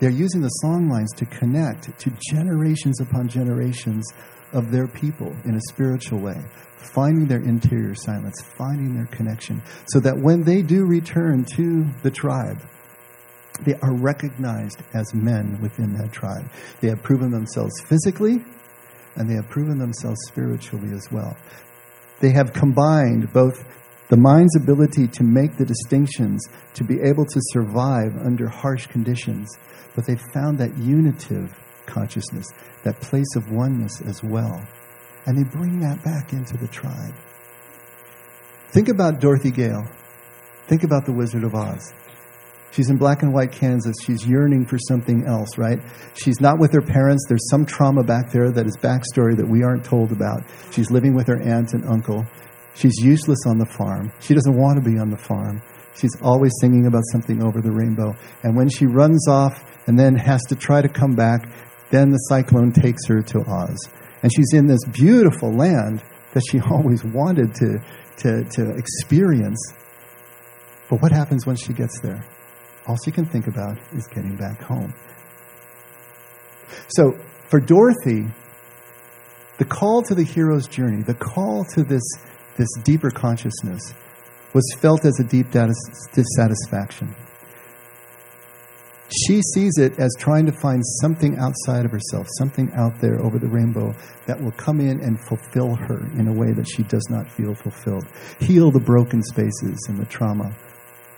They're 0.00 0.10
using 0.10 0.42
the 0.42 0.48
song 0.62 0.88
lines 0.88 1.10
to 1.16 1.26
connect 1.26 1.98
to 1.98 2.10
generations 2.30 3.00
upon 3.00 3.28
generations 3.28 4.06
of 4.52 4.70
their 4.70 4.86
people 4.86 5.34
in 5.44 5.54
a 5.54 5.60
spiritual 5.68 6.20
way, 6.20 6.40
finding 6.76 7.26
their 7.26 7.42
interior 7.42 7.94
silence, 7.94 8.40
finding 8.56 8.94
their 8.94 9.06
connection, 9.06 9.62
so 9.86 10.00
that 10.00 10.16
when 10.16 10.42
they 10.42 10.62
do 10.62 10.84
return 10.84 11.44
to 11.56 11.86
the 12.02 12.10
tribe, 12.10 12.60
they 13.64 13.74
are 13.82 13.94
recognized 13.94 14.82
as 14.94 15.12
men 15.14 15.58
within 15.60 15.92
that 15.94 16.12
tribe. 16.12 16.48
They 16.80 16.88
have 16.88 17.02
proven 17.02 17.30
themselves 17.30 17.72
physically, 17.86 18.44
and 19.16 19.28
they 19.28 19.34
have 19.34 19.48
proven 19.48 19.78
themselves 19.78 20.18
spiritually 20.28 20.90
as 20.94 21.10
well. 21.10 21.36
They 22.20 22.30
have 22.30 22.52
combined 22.52 23.32
both 23.32 23.64
the 24.08 24.16
mind's 24.16 24.56
ability 24.56 25.08
to 25.08 25.22
make 25.22 25.56
the 25.56 25.66
distinctions, 25.66 26.46
to 26.74 26.84
be 26.84 27.00
able 27.00 27.26
to 27.26 27.40
survive 27.52 28.16
under 28.24 28.48
harsh 28.48 28.86
conditions, 28.86 29.48
but 29.94 30.06
they've 30.06 30.22
found 30.32 30.58
that 30.58 30.76
unitive 30.78 31.52
consciousness, 31.88 32.46
that 32.84 33.00
place 33.00 33.34
of 33.34 33.50
oneness 33.50 34.00
as 34.02 34.22
well. 34.22 34.62
And 35.26 35.36
they 35.36 35.50
bring 35.50 35.80
that 35.80 36.04
back 36.04 36.32
into 36.32 36.56
the 36.56 36.68
tribe. 36.68 37.14
Think 38.70 38.88
about 38.88 39.20
Dorothy 39.20 39.50
Gale. 39.50 39.84
Think 40.68 40.84
about 40.84 41.06
the 41.06 41.12
Wizard 41.12 41.42
of 41.42 41.54
Oz. 41.54 41.92
She's 42.70 42.90
in 42.90 42.96
black 42.96 43.22
and 43.22 43.32
white 43.32 43.50
Kansas. 43.50 43.96
She's 44.04 44.26
yearning 44.26 44.66
for 44.66 44.78
something 44.78 45.24
else, 45.26 45.56
right? 45.56 45.78
She's 46.14 46.40
not 46.40 46.58
with 46.58 46.72
her 46.72 46.82
parents. 46.82 47.24
There's 47.28 47.48
some 47.50 47.64
trauma 47.64 48.04
back 48.04 48.30
there 48.30 48.50
that 48.50 48.66
is 48.66 48.76
backstory 48.76 49.36
that 49.36 49.48
we 49.48 49.62
aren't 49.62 49.84
told 49.84 50.12
about. 50.12 50.44
She's 50.70 50.90
living 50.90 51.14
with 51.14 51.26
her 51.28 51.40
aunt 51.40 51.72
and 51.72 51.84
uncle. 51.86 52.26
She's 52.74 52.96
useless 52.98 53.40
on 53.46 53.58
the 53.58 53.66
farm. 53.66 54.12
She 54.20 54.34
doesn't 54.34 54.54
want 54.54 54.82
to 54.82 54.88
be 54.88 54.98
on 54.98 55.10
the 55.10 55.16
farm. 55.16 55.62
She's 55.96 56.14
always 56.22 56.52
singing 56.60 56.86
about 56.86 57.02
something 57.10 57.42
over 57.42 57.60
the 57.60 57.72
rainbow. 57.72 58.14
And 58.44 58.54
when 58.54 58.68
she 58.68 58.86
runs 58.86 59.26
off 59.26 59.64
and 59.88 59.98
then 59.98 60.14
has 60.14 60.42
to 60.48 60.54
try 60.54 60.80
to 60.80 60.88
come 60.88 61.14
back, 61.16 61.48
then 61.90 62.10
the 62.10 62.18
cyclone 62.28 62.72
takes 62.72 63.06
her 63.06 63.22
to 63.22 63.40
Oz. 63.40 63.88
And 64.22 64.32
she's 64.32 64.52
in 64.52 64.66
this 64.66 64.84
beautiful 64.92 65.52
land 65.52 66.02
that 66.34 66.42
she 66.50 66.60
always 66.70 67.04
wanted 67.04 67.54
to, 67.56 67.78
to, 68.18 68.44
to 68.44 68.76
experience. 68.76 69.72
But 70.90 71.02
what 71.02 71.12
happens 71.12 71.46
when 71.46 71.56
she 71.56 71.72
gets 71.72 72.00
there? 72.00 72.24
all 72.88 72.96
she 73.04 73.10
can 73.10 73.26
think 73.26 73.46
about 73.46 73.78
is 73.92 74.06
getting 74.08 74.34
back 74.36 74.62
home. 74.62 74.92
So, 76.88 77.12
for 77.48 77.60
Dorothy, 77.60 78.26
the 79.58 79.64
call 79.64 80.02
to 80.04 80.14
the 80.14 80.24
hero's 80.24 80.66
journey, 80.66 81.02
the 81.02 81.14
call 81.14 81.64
to 81.74 81.84
this, 81.84 82.02
this 82.56 82.68
deeper 82.82 83.10
consciousness, 83.10 83.94
was 84.54 84.64
felt 84.78 85.04
as 85.04 85.20
a 85.20 85.24
deep 85.24 85.48
dissatisfaction. 85.50 87.14
She 89.10 89.40
sees 89.54 89.78
it 89.78 89.98
as 89.98 90.14
trying 90.18 90.44
to 90.46 90.52
find 90.52 90.82
something 91.00 91.38
outside 91.38 91.86
of 91.86 91.92
herself, 91.92 92.26
something 92.38 92.70
out 92.74 93.00
there 93.00 93.20
over 93.24 93.38
the 93.38 93.48
rainbow 93.48 93.94
that 94.26 94.38
will 94.38 94.52
come 94.52 94.80
in 94.80 95.00
and 95.00 95.18
fulfill 95.18 95.74
her 95.74 96.00
in 96.18 96.28
a 96.28 96.32
way 96.32 96.52
that 96.52 96.68
she 96.68 96.82
does 96.82 97.06
not 97.08 97.30
feel 97.30 97.54
fulfilled. 97.54 98.06
Heal 98.38 98.70
the 98.70 98.80
broken 98.80 99.22
spaces 99.22 99.86
and 99.88 99.98
the 99.98 100.04
trauma 100.06 100.54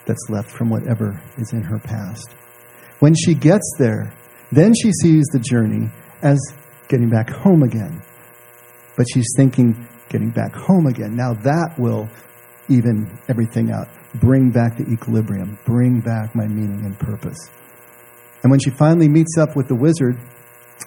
that's 0.06 0.30
left 0.30 0.50
from 0.50 0.70
whatever 0.70 1.20
is 1.36 1.52
in 1.52 1.62
her 1.62 1.80
past. 1.80 2.30
When 3.00 3.14
she 3.14 3.34
gets 3.34 3.68
there, 3.78 4.12
then 4.52 4.72
she 4.80 4.92
sees 4.92 5.26
the 5.32 5.40
journey 5.40 5.88
as 6.22 6.38
getting 6.88 7.08
back 7.08 7.30
home 7.30 7.64
again. 7.64 8.02
But 8.96 9.06
she's 9.12 9.32
thinking, 9.36 9.88
getting 10.08 10.30
back 10.30 10.54
home 10.54 10.86
again. 10.86 11.16
Now 11.16 11.34
that 11.34 11.74
will 11.76 12.08
even 12.68 13.18
everything 13.28 13.72
out, 13.72 13.88
bring 14.14 14.50
back 14.50 14.76
the 14.76 14.88
equilibrium, 14.92 15.58
bring 15.64 16.00
back 16.00 16.34
my 16.36 16.46
meaning 16.46 16.84
and 16.84 16.96
purpose. 16.96 17.50
And 18.42 18.50
when 18.50 18.60
she 18.60 18.70
finally 18.70 19.08
meets 19.08 19.36
up 19.38 19.56
with 19.56 19.68
the 19.68 19.74
wizard, 19.74 20.18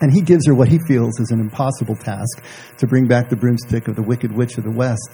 and 0.02 0.12
he 0.12 0.22
gives 0.22 0.48
her 0.48 0.56
what 0.56 0.68
he 0.68 0.80
feels 0.88 1.20
is 1.20 1.30
an 1.32 1.40
impossible 1.40 1.96
task 1.96 2.44
to 2.78 2.88
bring 2.88 3.08
back 3.08 3.30
the 3.30 3.36
broomstick 3.36 3.88
of 3.88 3.96
the 3.96 4.02
wicked 4.02 4.32
witch 4.32 4.58
of 4.58 4.64
the 4.64 4.72
west, 4.72 5.10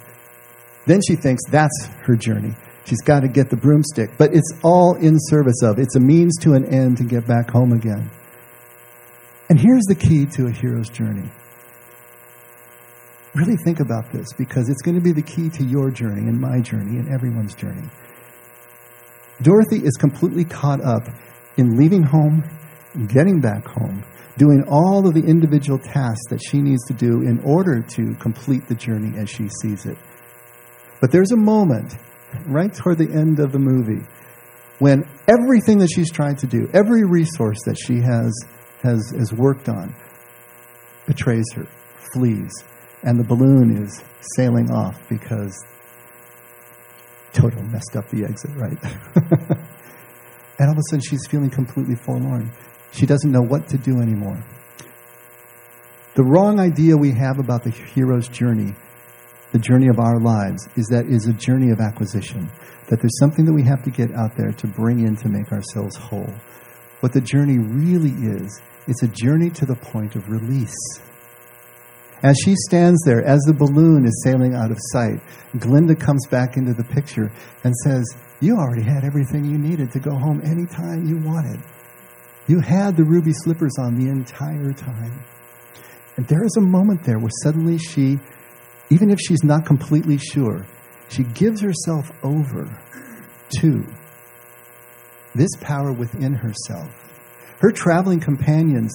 then 0.86 1.00
she 1.06 1.16
thinks 1.16 1.42
that's 1.50 1.86
her 2.02 2.16
journey. 2.16 2.54
She's 2.84 3.02
got 3.02 3.20
to 3.20 3.28
get 3.28 3.50
the 3.50 3.56
broomstick. 3.56 4.16
But 4.16 4.34
it's 4.34 4.52
all 4.62 4.96
in 4.96 5.16
service 5.18 5.62
of, 5.62 5.78
it's 5.78 5.96
a 5.96 6.00
means 6.00 6.36
to 6.40 6.54
an 6.54 6.64
end 6.64 6.96
to 6.98 7.04
get 7.04 7.26
back 7.26 7.50
home 7.50 7.72
again. 7.72 8.10
And 9.48 9.60
here's 9.60 9.84
the 9.84 9.94
key 9.94 10.26
to 10.36 10.46
a 10.46 10.50
hero's 10.50 10.88
journey. 10.88 11.28
Really 13.34 13.56
think 13.64 13.80
about 13.80 14.10
this 14.10 14.32
because 14.32 14.68
it's 14.68 14.82
going 14.82 14.96
to 14.96 15.00
be 15.00 15.12
the 15.12 15.22
key 15.22 15.50
to 15.50 15.62
your 15.62 15.90
journey 15.90 16.22
and 16.22 16.40
my 16.40 16.60
journey 16.60 16.98
and 16.98 17.12
everyone's 17.12 17.54
journey. 17.54 17.88
Dorothy 19.42 19.84
is 19.84 19.96
completely 19.96 20.44
caught 20.44 20.80
up 20.80 21.02
in 21.56 21.76
leaving 21.76 22.02
home, 22.02 22.44
getting 23.08 23.40
back 23.40 23.66
home, 23.66 24.04
doing 24.38 24.64
all 24.68 25.06
of 25.06 25.14
the 25.14 25.22
individual 25.22 25.78
tasks 25.78 26.24
that 26.30 26.40
she 26.42 26.60
needs 26.60 26.84
to 26.86 26.94
do 26.94 27.22
in 27.22 27.40
order 27.44 27.82
to 27.82 28.14
complete 28.14 28.66
the 28.66 28.74
journey 28.74 29.18
as 29.18 29.28
she 29.28 29.48
sees 29.60 29.86
it. 29.86 29.98
But 31.00 31.10
there's 31.10 31.32
a 31.32 31.36
moment 31.36 31.94
right 32.46 32.72
toward 32.72 32.98
the 32.98 33.10
end 33.10 33.40
of 33.40 33.52
the 33.52 33.58
movie, 33.58 34.06
when 34.78 35.04
everything 35.28 35.78
that 35.78 35.90
she's 35.94 36.10
tried 36.10 36.38
to 36.38 36.46
do, 36.46 36.68
every 36.72 37.04
resource 37.04 37.62
that 37.64 37.76
she 37.78 38.00
has, 38.00 38.32
has, 38.82 39.12
has 39.16 39.32
worked 39.32 39.68
on, 39.68 39.94
betrays 41.06 41.44
her, 41.54 41.66
flees, 42.12 42.52
and 43.02 43.18
the 43.18 43.24
balloon 43.24 43.82
is 43.82 44.02
sailing 44.36 44.70
off 44.70 45.06
because 45.08 45.54
Toto 47.32 47.60
messed 47.62 47.96
up 47.96 48.08
the 48.10 48.24
exit, 48.24 48.50
right? 48.56 48.78
and 50.60 50.68
all 50.68 50.72
of 50.72 50.78
a 50.78 50.82
sudden 50.90 51.00
she's 51.00 51.26
feeling 51.26 51.50
completely 51.50 51.96
forlorn. 51.96 52.52
She 52.92 53.06
doesn't 53.06 53.32
know 53.32 53.42
what 53.42 53.66
to 53.70 53.78
do 53.78 54.00
anymore. 54.00 54.44
The 56.14 56.22
wrong 56.22 56.60
idea 56.60 56.96
we 56.96 57.10
have 57.12 57.40
about 57.40 57.64
the 57.64 57.70
hero's 57.70 58.28
journey 58.28 58.74
the 59.52 59.58
journey 59.58 59.88
of 59.88 59.98
our 59.98 60.20
lives 60.20 60.68
is 60.76 60.86
that 60.88 61.06
is 61.06 61.26
a 61.26 61.32
journey 61.32 61.72
of 61.72 61.80
acquisition. 61.80 62.48
That 62.88 63.00
there's 63.00 63.18
something 63.18 63.44
that 63.46 63.52
we 63.52 63.64
have 63.64 63.82
to 63.82 63.90
get 63.90 64.12
out 64.12 64.36
there 64.36 64.52
to 64.52 64.66
bring 64.68 65.00
in 65.00 65.16
to 65.16 65.28
make 65.28 65.50
ourselves 65.50 65.96
whole. 65.96 66.32
What 67.00 67.12
the 67.12 67.20
journey 67.20 67.58
really 67.58 68.12
is, 68.12 68.60
it's 68.86 69.02
a 69.02 69.08
journey 69.08 69.50
to 69.50 69.66
the 69.66 69.74
point 69.74 70.14
of 70.14 70.28
release. 70.28 70.76
As 72.22 72.36
she 72.44 72.54
stands 72.68 73.00
there, 73.04 73.24
as 73.24 73.40
the 73.40 73.54
balloon 73.54 74.04
is 74.04 74.22
sailing 74.24 74.54
out 74.54 74.70
of 74.70 74.78
sight, 74.92 75.20
Glinda 75.58 75.96
comes 75.96 76.26
back 76.28 76.56
into 76.56 76.74
the 76.74 76.84
picture 76.84 77.32
and 77.64 77.74
says, 77.84 78.04
You 78.40 78.56
already 78.56 78.82
had 78.82 79.04
everything 79.04 79.44
you 79.44 79.58
needed 79.58 79.90
to 79.92 80.00
go 80.00 80.14
home 80.14 80.40
anytime 80.44 81.06
you 81.06 81.16
wanted. 81.18 81.60
You 82.46 82.60
had 82.60 82.96
the 82.96 83.04
ruby 83.04 83.32
slippers 83.32 83.72
on 83.78 83.94
the 83.94 84.10
entire 84.10 84.72
time. 84.72 85.24
And 86.16 86.26
there 86.26 86.44
is 86.44 86.56
a 86.58 86.60
moment 86.60 87.04
there 87.04 87.18
where 87.18 87.30
suddenly 87.42 87.78
she 87.78 88.18
even 88.90 89.08
if 89.10 89.20
she's 89.20 89.44
not 89.44 89.64
completely 89.64 90.18
sure, 90.18 90.66
she 91.08 91.22
gives 91.22 91.60
herself 91.60 92.10
over 92.22 92.68
to 93.60 93.86
this 95.34 95.50
power 95.60 95.92
within 95.92 96.34
herself. 96.34 96.90
Her 97.60 97.70
traveling 97.70 98.18
companions, 98.18 98.92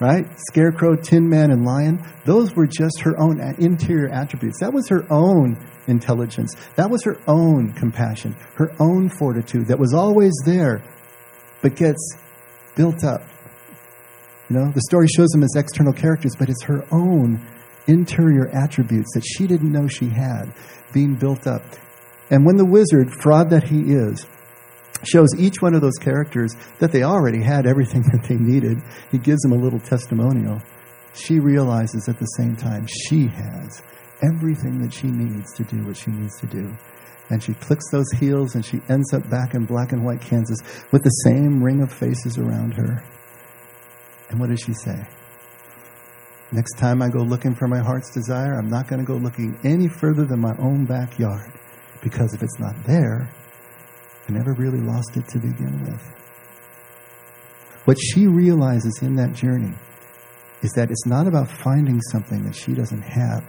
right? 0.00 0.26
Scarecrow, 0.48 0.96
Tin 0.96 1.28
Man, 1.28 1.50
and 1.50 1.64
Lion, 1.64 2.02
those 2.24 2.54
were 2.54 2.66
just 2.66 3.00
her 3.02 3.20
own 3.20 3.40
interior 3.58 4.08
attributes. 4.08 4.58
That 4.60 4.72
was 4.72 4.88
her 4.88 5.06
own 5.12 5.62
intelligence. 5.86 6.54
That 6.76 6.90
was 6.90 7.04
her 7.04 7.20
own 7.28 7.72
compassion, 7.74 8.34
her 8.54 8.72
own 8.80 9.10
fortitude 9.10 9.66
that 9.66 9.78
was 9.78 9.92
always 9.94 10.32
there, 10.44 10.82
but 11.62 11.76
gets 11.76 12.16
built 12.74 13.04
up. 13.04 13.22
You 14.48 14.56
know, 14.56 14.72
the 14.72 14.80
story 14.88 15.06
shows 15.06 15.28
them 15.28 15.44
as 15.44 15.54
external 15.54 15.92
characters, 15.92 16.34
but 16.36 16.48
it's 16.48 16.64
her 16.64 16.84
own 16.90 17.40
interior 17.86 18.48
attributes 18.48 19.10
that 19.14 19.24
she 19.24 19.46
didn't 19.46 19.70
know 19.70 19.86
she 19.86 20.08
had 20.08 20.52
being 20.92 21.14
built 21.14 21.46
up. 21.46 21.62
And 22.30 22.44
when 22.46 22.56
the 22.56 22.64
wizard, 22.64 23.10
fraud 23.20 23.50
that 23.50 23.64
he 23.64 23.92
is, 23.92 24.26
shows 25.04 25.28
each 25.38 25.60
one 25.60 25.74
of 25.74 25.80
those 25.80 25.96
characters 26.00 26.54
that 26.78 26.92
they 26.92 27.02
already 27.02 27.42
had 27.42 27.66
everything 27.66 28.02
that 28.12 28.24
they 28.28 28.36
needed, 28.36 28.78
he 29.10 29.18
gives 29.18 29.40
them 29.40 29.52
a 29.52 29.62
little 29.62 29.80
testimonial. 29.80 30.60
She 31.14 31.40
realizes 31.40 32.08
at 32.08 32.18
the 32.18 32.26
same 32.26 32.56
time 32.56 32.86
she 32.86 33.26
has 33.26 33.82
everything 34.22 34.78
that 34.80 34.92
she 34.92 35.08
needs 35.08 35.52
to 35.56 35.64
do 35.64 35.84
what 35.84 35.96
she 35.96 36.10
needs 36.10 36.38
to 36.40 36.46
do. 36.46 36.76
And 37.30 37.42
she 37.42 37.54
clicks 37.54 37.84
those 37.90 38.10
heels 38.18 38.54
and 38.54 38.64
she 38.64 38.80
ends 38.88 39.14
up 39.14 39.28
back 39.30 39.54
in 39.54 39.64
black 39.64 39.92
and 39.92 40.04
white 40.04 40.20
Kansas 40.20 40.58
with 40.90 41.02
the 41.02 41.10
same 41.24 41.62
ring 41.62 41.82
of 41.82 41.92
faces 41.92 42.38
around 42.38 42.74
her. 42.74 43.04
And 44.28 44.40
what 44.40 44.50
does 44.50 44.60
she 44.60 44.72
say? 44.72 45.06
Next 46.52 46.78
time 46.78 47.00
I 47.00 47.08
go 47.08 47.20
looking 47.20 47.54
for 47.54 47.68
my 47.68 47.78
heart's 47.78 48.12
desire, 48.12 48.58
I'm 48.58 48.68
not 48.68 48.88
going 48.88 49.00
to 49.00 49.06
go 49.06 49.16
looking 49.16 49.56
any 49.62 49.88
further 49.88 50.24
than 50.24 50.40
my 50.40 50.54
own 50.58 50.84
backyard. 50.84 51.52
Because 52.02 52.34
if 52.34 52.42
it's 52.42 52.58
not 52.58 52.74
there, 52.84 53.30
I 54.30 54.32
never 54.32 54.52
really 54.52 54.80
lost 54.80 55.16
it 55.16 55.26
to 55.30 55.38
begin 55.40 55.82
with. 55.82 56.00
What 57.84 57.98
she 57.98 58.28
realizes 58.28 59.00
in 59.02 59.16
that 59.16 59.32
journey 59.32 59.74
is 60.62 60.70
that 60.76 60.88
it's 60.90 61.04
not 61.04 61.26
about 61.26 61.50
finding 61.50 62.00
something 62.12 62.44
that 62.44 62.54
she 62.54 62.72
doesn't 62.72 63.02
have, 63.02 63.42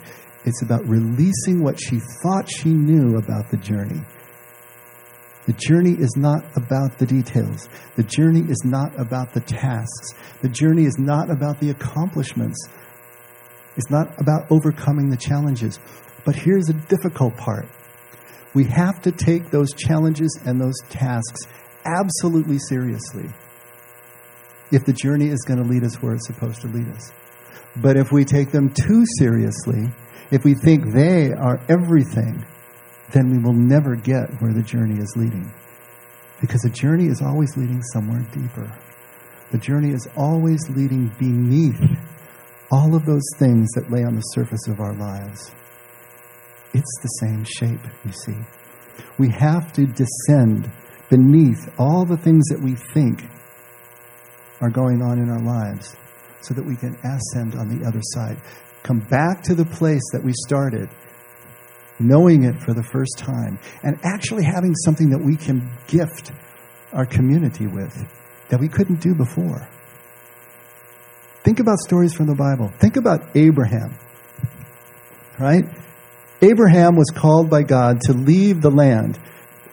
it's 0.43 0.63
about 0.63 0.83
releasing 0.87 1.61
what 1.61 1.79
she 1.79 1.99
thought 2.23 2.49
she 2.49 2.69
knew 2.69 3.17
about 3.17 3.51
the 3.51 3.57
journey. 3.57 4.01
The 5.45 5.53
journey 5.53 5.91
is 5.99 6.15
not 6.17 6.45
about 6.55 6.97
the 6.97 7.05
details. 7.05 7.69
The 7.95 8.03
journey 8.03 8.41
is 8.49 8.63
not 8.65 8.99
about 8.99 9.33
the 9.33 9.41
tasks. 9.41 10.15
The 10.41 10.49
journey 10.49 10.85
is 10.85 10.97
not 10.97 11.29
about 11.29 11.59
the 11.59 11.69
accomplishments. 11.69 12.57
It's 13.77 13.91
not 13.91 14.19
about 14.19 14.49
overcoming 14.49 15.11
the 15.11 15.17
challenges. 15.17 15.79
But 16.25 16.35
here's 16.35 16.65
the 16.65 16.73
difficult 16.73 17.37
part 17.37 17.67
we 18.53 18.65
have 18.65 19.01
to 19.01 19.11
take 19.11 19.49
those 19.49 19.73
challenges 19.73 20.39
and 20.45 20.59
those 20.59 20.77
tasks 20.89 21.41
absolutely 21.85 22.59
seriously 22.59 23.29
if 24.71 24.85
the 24.85 24.93
journey 24.93 25.27
is 25.27 25.43
going 25.47 25.61
to 25.61 25.67
lead 25.67 25.83
us 25.83 26.01
where 26.01 26.13
it's 26.13 26.27
supposed 26.27 26.61
to 26.61 26.67
lead 26.67 26.87
us. 26.89 27.11
But 27.77 27.97
if 27.97 28.11
we 28.11 28.25
take 28.25 28.51
them 28.51 28.73
too 28.73 29.03
seriously, 29.17 29.89
if 30.31 30.43
we 30.43 30.53
think 30.53 30.93
they 30.93 31.31
are 31.31 31.59
everything, 31.69 32.45
then 33.11 33.29
we 33.29 33.37
will 33.37 33.53
never 33.53 33.95
get 33.95 34.29
where 34.41 34.53
the 34.53 34.63
journey 34.63 34.99
is 35.01 35.15
leading. 35.15 35.51
Because 36.39 36.61
the 36.61 36.69
journey 36.69 37.07
is 37.07 37.21
always 37.21 37.55
leading 37.57 37.81
somewhere 37.93 38.25
deeper. 38.33 38.71
The 39.51 39.57
journey 39.57 39.91
is 39.91 40.07
always 40.15 40.69
leading 40.69 41.11
beneath 41.19 41.81
all 42.71 42.95
of 42.95 43.05
those 43.05 43.27
things 43.37 43.69
that 43.75 43.91
lay 43.91 44.03
on 44.03 44.15
the 44.15 44.21
surface 44.21 44.67
of 44.67 44.79
our 44.79 44.93
lives. 44.93 45.51
It's 46.73 46.99
the 47.01 47.07
same 47.19 47.43
shape, 47.43 47.85
you 48.05 48.11
see. 48.11 48.37
We 49.17 49.29
have 49.29 49.73
to 49.73 49.85
descend 49.85 50.71
beneath 51.09 51.69
all 51.77 52.05
the 52.05 52.17
things 52.17 52.45
that 52.47 52.61
we 52.61 52.75
think 52.93 53.23
are 54.61 54.69
going 54.69 55.01
on 55.01 55.19
in 55.19 55.29
our 55.29 55.41
lives 55.41 55.95
so 56.41 56.53
that 56.53 56.65
we 56.65 56.75
can 56.75 56.95
ascend 57.03 57.55
on 57.55 57.67
the 57.67 57.85
other 57.85 57.99
side. 58.13 58.37
Come 58.83 58.99
back 58.99 59.43
to 59.43 59.55
the 59.55 59.65
place 59.65 60.01
that 60.13 60.23
we 60.23 60.31
started, 60.47 60.89
knowing 61.99 62.45
it 62.45 62.61
for 62.61 62.73
the 62.73 62.83
first 62.83 63.17
time, 63.17 63.59
and 63.83 63.99
actually 64.03 64.43
having 64.43 64.73
something 64.75 65.09
that 65.09 65.19
we 65.23 65.35
can 65.35 65.69
gift 65.87 66.31
our 66.93 67.05
community 67.05 67.67
with 67.67 67.93
that 68.49 68.59
we 68.59 68.67
couldn't 68.67 69.01
do 69.01 69.13
before. 69.13 69.67
Think 71.43 71.59
about 71.59 71.79
stories 71.79 72.13
from 72.13 72.27
the 72.27 72.35
Bible. 72.35 72.71
Think 72.79 72.97
about 72.97 73.35
Abraham, 73.35 73.97
right? 75.39 75.65
Abraham 76.41 76.95
was 76.95 77.09
called 77.15 77.49
by 77.49 77.63
God 77.63 78.01
to 78.01 78.13
leave 78.13 78.61
the 78.61 78.71
land 78.71 79.19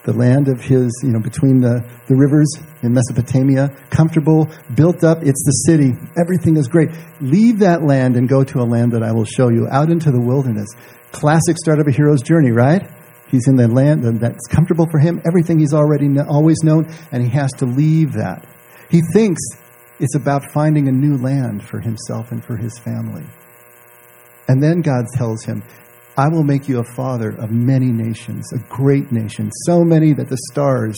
the 0.08 0.14
land 0.14 0.48
of 0.48 0.58
his, 0.58 0.90
you 1.02 1.10
know, 1.10 1.20
between 1.20 1.60
the, 1.60 1.84
the 2.06 2.16
rivers 2.16 2.48
in 2.82 2.94
Mesopotamia, 2.94 3.68
comfortable, 3.90 4.48
built 4.74 5.04
up. 5.04 5.18
It's 5.20 5.44
the 5.44 5.68
city. 5.68 5.92
Everything 6.18 6.56
is 6.56 6.66
great. 6.66 6.88
Leave 7.20 7.58
that 7.58 7.82
land 7.82 8.16
and 8.16 8.26
go 8.26 8.42
to 8.42 8.60
a 8.60 8.64
land 8.64 8.92
that 8.92 9.02
I 9.02 9.12
will 9.12 9.26
show 9.26 9.50
you, 9.50 9.68
out 9.70 9.90
into 9.90 10.10
the 10.10 10.20
wilderness. 10.20 10.68
Classic 11.12 11.58
start 11.58 11.78
of 11.78 11.86
a 11.88 11.90
hero's 11.90 12.22
journey, 12.22 12.52
right? 12.52 12.88
He's 13.30 13.46
in 13.48 13.56
the 13.56 13.68
land 13.68 14.02
that's 14.18 14.46
comfortable 14.48 14.86
for 14.90 14.98
him, 14.98 15.20
everything 15.26 15.58
he's 15.58 15.74
already 15.74 16.08
always 16.20 16.56
known, 16.62 16.90
and 17.12 17.22
he 17.22 17.28
has 17.28 17.52
to 17.58 17.66
leave 17.66 18.14
that. 18.14 18.48
He 18.88 19.02
thinks 19.12 19.42
it's 20.00 20.14
about 20.14 20.50
finding 20.52 20.88
a 20.88 20.92
new 20.92 21.18
land 21.18 21.62
for 21.62 21.80
himself 21.80 22.32
and 22.32 22.42
for 22.42 22.56
his 22.56 22.78
family. 22.78 23.26
And 24.48 24.62
then 24.62 24.80
God 24.80 25.04
tells 25.12 25.44
him, 25.44 25.62
I 26.18 26.26
will 26.28 26.42
make 26.42 26.68
you 26.68 26.80
a 26.80 26.84
father 26.84 27.30
of 27.30 27.52
many 27.52 27.92
nations, 27.92 28.52
a 28.52 28.58
great 28.68 29.12
nation, 29.12 29.52
so 29.66 29.84
many 29.84 30.12
that 30.14 30.28
the 30.28 30.36
stars, 30.50 30.96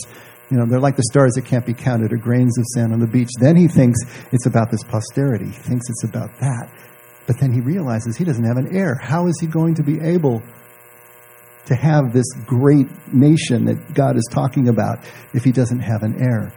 you 0.51 0.57
know, 0.57 0.65
they're 0.65 0.81
like 0.81 0.97
the 0.97 1.03
stars 1.03 1.35
that 1.35 1.45
can't 1.45 1.67
be 1.67 1.75
counted 1.75 2.11
or 2.15 2.17
grains 2.17 2.57
of 2.59 2.65
sand 2.75 2.95
on 2.95 3.01
the 3.01 3.07
beach. 3.07 3.29
Then 3.39 3.55
he 3.55 3.69
thinks 3.69 3.99
it's 4.33 4.47
about 4.47 4.71
this 4.71 4.83
posterity. 4.83 5.45
He 5.45 5.53
thinks 5.53 5.91
it's 5.91 6.05
about 6.05 6.31
that. 6.41 6.73
But 7.27 7.39
then 7.39 7.53
he 7.53 7.61
realizes 7.61 8.17
he 8.17 8.25
doesn't 8.25 8.45
have 8.45 8.57
an 8.57 8.75
heir. 8.75 8.99
How 8.99 9.27
is 9.27 9.39
he 9.39 9.47
going 9.47 9.75
to 9.75 9.83
be 9.83 10.01
able 10.01 10.43
to 11.67 11.75
have 11.75 12.15
this 12.15 12.27
great 12.47 12.89
nation 13.13 13.67
that 13.67 13.93
God 13.93 14.17
is 14.17 14.27
talking 14.33 14.69
about 14.69 15.05
if 15.35 15.45
he 15.45 15.53
doesn't 15.53 15.81
have 15.81 16.03
an 16.03 16.17
heir? 16.19 16.51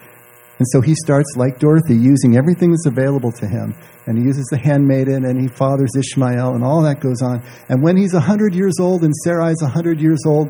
And 0.60 0.68
so 0.70 0.82
he 0.82 0.94
starts, 0.96 1.36
like 1.36 1.60
Dorothy, 1.60 1.96
using 1.96 2.38
everything 2.38 2.72
that's 2.72 2.86
available 2.86 3.32
to 3.34 3.48
him. 3.48 3.76
And 4.06 4.18
he 4.18 4.24
uses 4.24 4.46
the 4.52 4.58
handmaiden 4.58 5.26
and 5.26 5.42
he 5.42 5.48
fathers 5.48 5.96
Ishmael 5.98 6.54
and 6.54 6.64
all 6.64 6.82
that 6.84 7.00
goes 7.00 7.22
on. 7.22 7.42
And 7.70 7.82
when 7.82 7.98
he's 7.98 8.14
100 8.14 8.54
years 8.54 8.76
old 8.80 9.04
and 9.04 9.14
Sarai's 9.26 9.62
100 9.62 10.00
years 10.00 10.20
old, 10.28 10.50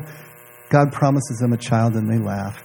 God 0.68 0.92
promises 0.92 1.40
him 1.40 1.52
a 1.52 1.56
child 1.56 1.94
and 1.94 2.10
they 2.10 2.18
laugh. 2.18 2.62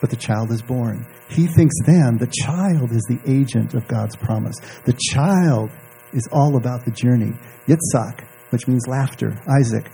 But 0.00 0.10
the 0.10 0.16
child 0.16 0.50
is 0.50 0.62
born. 0.62 1.06
He 1.28 1.46
thinks 1.46 1.74
then 1.86 2.16
the 2.16 2.32
child 2.44 2.90
is 2.90 3.02
the 3.08 3.20
agent 3.26 3.74
of 3.74 3.86
God's 3.86 4.16
promise. 4.16 4.56
The 4.84 4.98
child 5.12 5.70
is 6.12 6.26
all 6.32 6.56
about 6.56 6.84
the 6.84 6.90
journey. 6.90 7.32
Yitzhak, 7.68 8.26
which 8.50 8.66
means 8.66 8.86
laughter, 8.88 9.38
Isaac. 9.48 9.86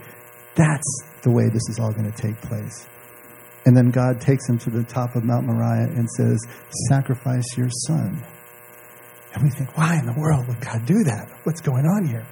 That's 0.54 1.02
the 1.22 1.30
way 1.30 1.44
this 1.52 1.68
is 1.68 1.78
all 1.78 1.92
going 1.92 2.10
to 2.10 2.22
take 2.22 2.40
place. 2.40 2.86
And 3.66 3.76
then 3.76 3.90
God 3.90 4.20
takes 4.20 4.48
him 4.48 4.58
to 4.58 4.70
the 4.70 4.84
top 4.84 5.16
of 5.16 5.24
Mount 5.24 5.46
Moriah 5.46 5.88
and 5.88 6.08
says, 6.16 6.38
Sacrifice 6.88 7.44
your 7.56 7.68
son. 7.86 8.24
And 9.34 9.44
we 9.44 9.50
think, 9.50 9.76
why 9.76 9.98
in 9.98 10.06
the 10.06 10.14
world 10.18 10.48
would 10.48 10.60
God 10.60 10.86
do 10.86 11.04
that? 11.04 11.28
What's 11.44 11.60
going 11.60 11.84
on 11.84 12.06
here? 12.06 12.26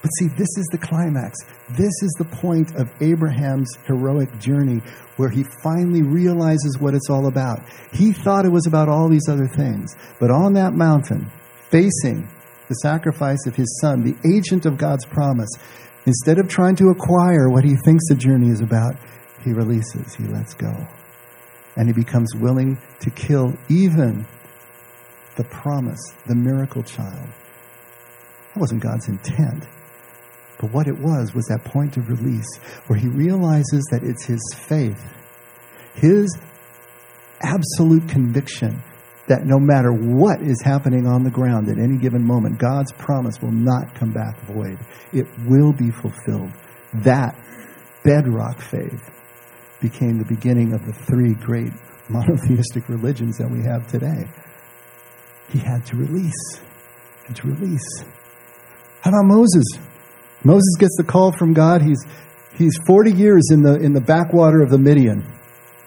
But 0.00 0.08
see, 0.18 0.28
this 0.28 0.48
is 0.56 0.66
the 0.72 0.78
climax. 0.78 1.38
This 1.76 1.92
is 2.02 2.14
the 2.18 2.24
point 2.24 2.74
of 2.74 2.88
Abraham's 3.00 3.76
heroic 3.86 4.36
journey 4.40 4.80
where 5.16 5.28
he 5.28 5.44
finally 5.62 6.02
realizes 6.02 6.78
what 6.80 6.94
it's 6.94 7.10
all 7.10 7.28
about. 7.28 7.60
He 7.92 8.12
thought 8.12 8.46
it 8.46 8.50
was 8.50 8.66
about 8.66 8.88
all 8.88 9.08
these 9.08 9.28
other 9.28 9.46
things. 9.46 9.94
But 10.18 10.30
on 10.30 10.54
that 10.54 10.72
mountain, 10.72 11.30
facing 11.70 12.28
the 12.68 12.74
sacrifice 12.76 13.46
of 13.46 13.54
his 13.54 13.78
son, 13.80 14.02
the 14.02 14.16
agent 14.28 14.64
of 14.64 14.78
God's 14.78 15.04
promise, 15.04 15.50
instead 16.06 16.38
of 16.38 16.48
trying 16.48 16.76
to 16.76 16.88
acquire 16.88 17.48
what 17.50 17.62
he 17.62 17.76
thinks 17.84 18.08
the 18.08 18.14
journey 18.14 18.48
is 18.48 18.60
about, 18.60 18.96
he 19.42 19.52
releases, 19.52 20.14
he 20.14 20.24
lets 20.24 20.54
go. 20.54 20.72
And 21.76 21.88
he 21.88 21.92
becomes 21.92 22.34
willing 22.34 22.78
to 23.00 23.10
kill 23.10 23.54
even 23.68 24.26
the 25.36 25.44
promise, 25.44 26.12
the 26.26 26.34
miracle 26.34 26.82
child. 26.82 27.28
That 28.54 28.60
wasn't 28.60 28.82
God's 28.82 29.08
intent. 29.08 29.66
But 30.58 30.72
what 30.72 30.86
it 30.86 30.98
was 30.98 31.34
was 31.34 31.46
that 31.46 31.64
point 31.64 31.96
of 31.96 32.08
release 32.08 32.56
where 32.86 32.98
he 32.98 33.08
realizes 33.08 33.84
that 33.90 34.02
it's 34.02 34.24
his 34.24 34.40
faith, 34.54 35.02
his 35.94 36.38
absolute 37.40 38.08
conviction 38.08 38.82
that 39.28 39.44
no 39.44 39.58
matter 39.58 39.92
what 39.92 40.42
is 40.42 40.60
happening 40.62 41.06
on 41.06 41.22
the 41.22 41.30
ground 41.30 41.68
at 41.68 41.78
any 41.78 41.96
given 41.96 42.24
moment, 42.24 42.58
God's 42.58 42.92
promise 42.92 43.40
will 43.40 43.52
not 43.52 43.94
come 43.94 44.12
back 44.12 44.38
void. 44.42 44.78
It 45.12 45.26
will 45.46 45.72
be 45.72 45.90
fulfilled. 45.90 46.52
That 46.94 47.36
bedrock 48.04 48.60
faith 48.60 49.00
became 49.82 50.16
the 50.16 50.24
beginning 50.24 50.72
of 50.72 50.86
the 50.86 50.92
three 50.92 51.34
great 51.34 51.72
monotheistic 52.08 52.88
religions 52.88 53.36
that 53.36 53.50
we 53.50 53.62
have 53.62 53.86
today. 53.88 54.24
He 55.50 55.58
had 55.58 55.84
to 55.86 55.96
release. 55.96 56.60
and 57.26 57.36
to 57.36 57.48
release. 57.48 58.04
How 59.02 59.10
about 59.10 59.26
Moses? 59.26 59.64
Moses 60.44 60.74
gets 60.78 60.96
the 60.96 61.04
call 61.04 61.32
from 61.32 61.52
God. 61.52 61.82
He's, 61.82 62.04
he's 62.56 62.78
40 62.86 63.12
years 63.12 63.42
in 63.50 63.62
the, 63.62 63.74
in 63.76 63.92
the 63.92 64.00
backwater 64.00 64.62
of 64.62 64.70
the 64.70 64.78
Midian. 64.78 65.22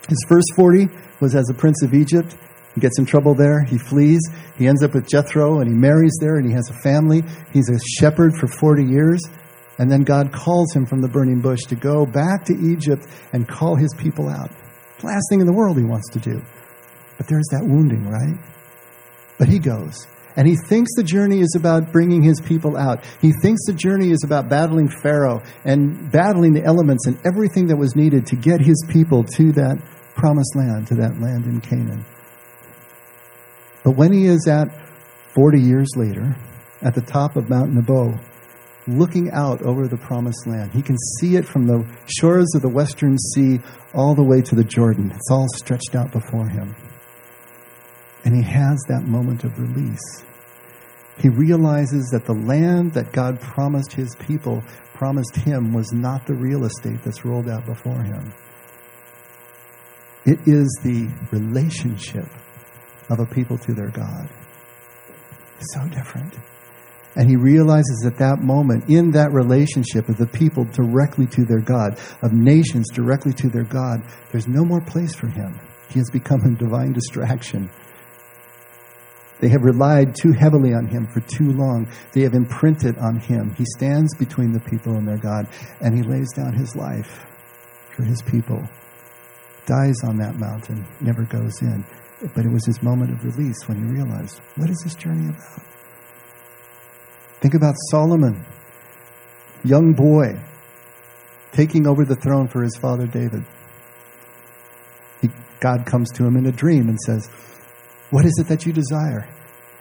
His 0.08 0.24
first 0.28 0.48
40 0.56 0.88
was 1.20 1.36
as 1.36 1.50
a 1.50 1.54
prince 1.54 1.82
of 1.82 1.94
Egypt. 1.94 2.36
He 2.76 2.82
gets 2.82 3.00
in 3.00 3.06
trouble 3.06 3.34
there. 3.34 3.64
He 3.64 3.78
flees. 3.78 4.20
He 4.58 4.68
ends 4.68 4.84
up 4.84 4.94
with 4.94 5.08
Jethro 5.08 5.60
and 5.62 5.70
he 5.70 5.76
marries 5.76 6.16
there 6.20 6.36
and 6.36 6.46
he 6.46 6.54
has 6.54 6.70
a 6.70 6.74
family. 6.84 7.24
He's 7.52 7.70
a 7.70 7.80
shepherd 8.00 8.36
for 8.38 8.48
40 8.48 8.84
years. 8.84 9.22
And 9.78 9.92
then 9.92 10.04
God 10.04 10.32
calls 10.32 10.74
him 10.74 10.86
from 10.86 11.02
the 11.02 11.10
burning 11.10 11.42
bush 11.42 11.62
to 11.68 11.76
go 11.76 12.06
back 12.06 12.46
to 12.46 12.54
Egypt 12.54 13.06
and 13.34 13.48
call 13.48 13.76
his 13.76 13.94
people 13.98 14.30
out. 14.30 14.50
Last 15.04 15.26
thing 15.30 15.42
in 15.42 15.48
the 15.48 15.54
world 15.54 15.78
he 15.78 15.84
wants 15.84 16.10
to 16.12 16.20
do. 16.20 16.42
But 17.18 17.28
there's 17.28 17.48
that 17.52 17.64
wounding, 17.64 18.08
right? 18.08 18.40
But 19.38 19.50
he 19.50 19.60
goes. 19.60 20.08
And 20.38 20.48
he 20.48 20.58
thinks 20.68 20.92
the 20.96 21.04
journey 21.04 21.40
is 21.40 21.56
about 21.56 21.94
bringing 21.94 22.22
his 22.22 22.42
people 22.42 22.76
out. 22.76 23.06
He 23.22 23.32
thinks 23.42 23.66
the 23.66 23.74
journey 23.74 24.12
is 24.12 24.24
about 24.24 24.50
battling 24.50 24.90
Pharaoh 24.90 25.42
and 25.64 26.12
battling 26.12 26.54
the 26.54 26.64
elements 26.64 27.08
and 27.08 27.18
everything 27.26 27.68
that 27.68 27.78
was 27.78 27.96
needed 27.96 28.28
to 28.28 28.36
get 28.36 28.60
his 28.60 28.84
people 28.90 29.24
to 29.24 29.52
that 29.54 29.78
promised 30.16 30.56
land, 30.56 30.88
to 30.88 30.96
that 30.96 31.20
land 31.22 31.46
in 31.46 31.62
Canaan. 31.62 32.06
But 33.84 33.92
when 33.92 34.12
he 34.12 34.26
is 34.26 34.48
at 34.48 34.68
40 35.34 35.62
years 35.62 35.90
later, 35.96 36.36
at 36.82 36.96
the 36.96 37.02
top 37.02 37.36
of 37.36 37.50
Mount 37.50 37.72
Nebo, 37.72 38.20
looking 38.88 39.32
out 39.32 39.62
over 39.62 39.88
the 39.88 39.98
promised 39.98 40.46
land. 40.46 40.72
He 40.72 40.82
can 40.82 40.98
see 41.20 41.36
it 41.36 41.46
from 41.46 41.66
the 41.66 41.86
shores 42.20 42.52
of 42.56 42.62
the 42.62 42.70
western 42.70 43.18
sea 43.18 43.60
all 43.94 44.16
the 44.16 44.24
way 44.24 44.42
to 44.42 44.56
the 44.56 44.64
Jordan. 44.64 45.12
It's 45.12 45.32
all 45.32 45.48
stretched 45.56 45.96
out 45.96 46.12
before 46.12 46.48
him. 46.48 46.76
And 48.24 48.36
he 48.36 48.44
has 48.44 48.80
that 48.88 49.04
moment 49.04 49.44
of 49.44 49.60
release. 49.60 50.24
He 51.18 51.30
realizes 51.30 52.10
that 52.12 52.26
the 52.26 52.34
land 52.34 52.94
that 52.94 53.12
God 53.12 53.40
promised 53.40 53.94
his 53.94 54.16
people, 54.16 54.64
promised 54.94 55.36
him, 55.36 55.74
was 55.74 55.92
not 55.94 56.26
the 56.26 56.34
real 56.34 56.66
estate 56.66 57.02
that's 57.04 57.24
rolled 57.24 57.48
out 57.48 57.66
before 57.66 58.04
him. 58.04 58.34
It 60.26 60.40
is 60.48 60.68
the 60.84 61.08
relationship 61.32 62.28
of 63.10 63.20
a 63.20 63.26
people 63.26 63.58
to 63.60 63.74
their 63.74 63.92
God. 63.92 64.28
So 65.74 65.88
different. 65.88 66.34
And 67.16 67.30
he 67.30 67.38
realizes 67.38 68.04
at 68.06 68.18
that 68.18 68.40
moment, 68.40 68.90
in 68.90 69.12
that 69.12 69.32
relationship 69.32 70.10
of 70.10 70.18
the 70.18 70.28
people 70.28 70.66
directly 70.66 71.26
to 71.28 71.46
their 71.46 71.62
God, 71.62 71.98
of 72.22 72.34
nations 72.34 72.90
directly 72.92 73.32
to 73.34 73.50
their 73.50 73.64
God, 73.64 74.02
there's 74.32 74.48
no 74.48 74.66
more 74.66 74.82
place 74.82 75.16
for 75.16 75.28
him. 75.28 75.58
He 75.90 76.00
has 76.00 76.10
become 76.10 76.42
a 76.42 76.58
divine 76.58 76.92
distraction. 76.92 77.70
They 79.40 79.50
have 79.50 79.64
relied 79.64 80.16
too 80.16 80.32
heavily 80.32 80.74
on 80.74 80.88
him 80.88 81.08
for 81.08 81.22
too 81.22 81.52
long. 81.52 81.88
They 82.14 82.22
have 82.22 82.34
imprinted 82.34 82.98
on 82.98 83.18
him. 83.18 83.54
He 83.56 83.66
stands 83.76 84.16
between 84.18 84.52
the 84.52 84.60
people 84.62 84.96
and 84.96 85.08
their 85.08 85.18
God, 85.18 85.48
and 85.82 85.96
he 85.96 86.04
lays 86.04 86.32
down 86.34 86.54
his 86.54 86.76
life 86.76 87.26
for 87.96 88.04
his 88.04 88.22
people. 88.22 88.62
Dies 89.66 90.04
on 90.04 90.18
that 90.18 90.36
mountain, 90.36 90.86
never 91.02 91.24
goes 91.24 91.62
in. 91.62 91.86
But 92.34 92.46
it 92.46 92.52
was 92.52 92.66
his 92.66 92.82
moment 92.82 93.12
of 93.12 93.24
release 93.24 93.68
when 93.68 93.78
he 93.78 93.84
realized, 93.84 94.40
what 94.56 94.70
is 94.70 94.82
this 94.84 94.96
journey 94.96 95.30
about? 95.30 95.75
Think 97.42 97.54
about 97.54 97.76
Solomon, 97.92 98.46
young 99.64 99.94
boy, 99.94 100.40
taking 101.52 101.88
over 101.88 102.06
the 102.06 102.16
throne 102.16 102.48
for 102.48 102.64
his 102.64 102.76
father 102.76 103.08
David. 103.08 103.46
He, 105.22 105.30
God 105.60 105.86
comes 105.86 106.12
to 106.14 106.26
him 106.26 106.38
in 106.38 106.46
a 106.48 106.52
dream 106.52 106.90
and 106.90 107.00
says, 107.00 107.30
What 108.10 108.26
is 108.26 108.34
it 108.40 108.48
that 108.48 108.66
you 108.66 108.74
desire? 108.74 109.28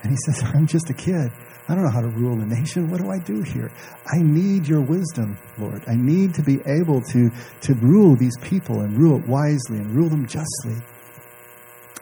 And 0.02 0.10
he 0.10 0.16
says, 0.26 0.42
I'm 0.54 0.66
just 0.66 0.90
a 0.90 0.94
kid. 0.94 1.30
I 1.66 1.74
don't 1.74 1.84
know 1.84 1.90
how 1.90 2.02
to 2.02 2.08
rule 2.08 2.38
a 2.40 2.46
nation. 2.46 2.90
What 2.90 3.00
do 3.00 3.10
I 3.10 3.18
do 3.18 3.40
here? 3.40 3.72
I 4.06 4.18
need 4.20 4.68
your 4.68 4.82
wisdom, 4.82 5.38
Lord. 5.58 5.82
I 5.88 5.94
need 5.94 6.34
to 6.34 6.42
be 6.42 6.58
able 6.66 7.00
to, 7.00 7.30
to 7.62 7.74
rule 7.74 8.16
these 8.16 8.36
people 8.42 8.80
and 8.80 8.98
rule 8.98 9.18
it 9.18 9.26
wisely 9.26 9.78
and 9.78 9.90
rule 9.94 10.10
them 10.10 10.26
justly. 10.26 10.76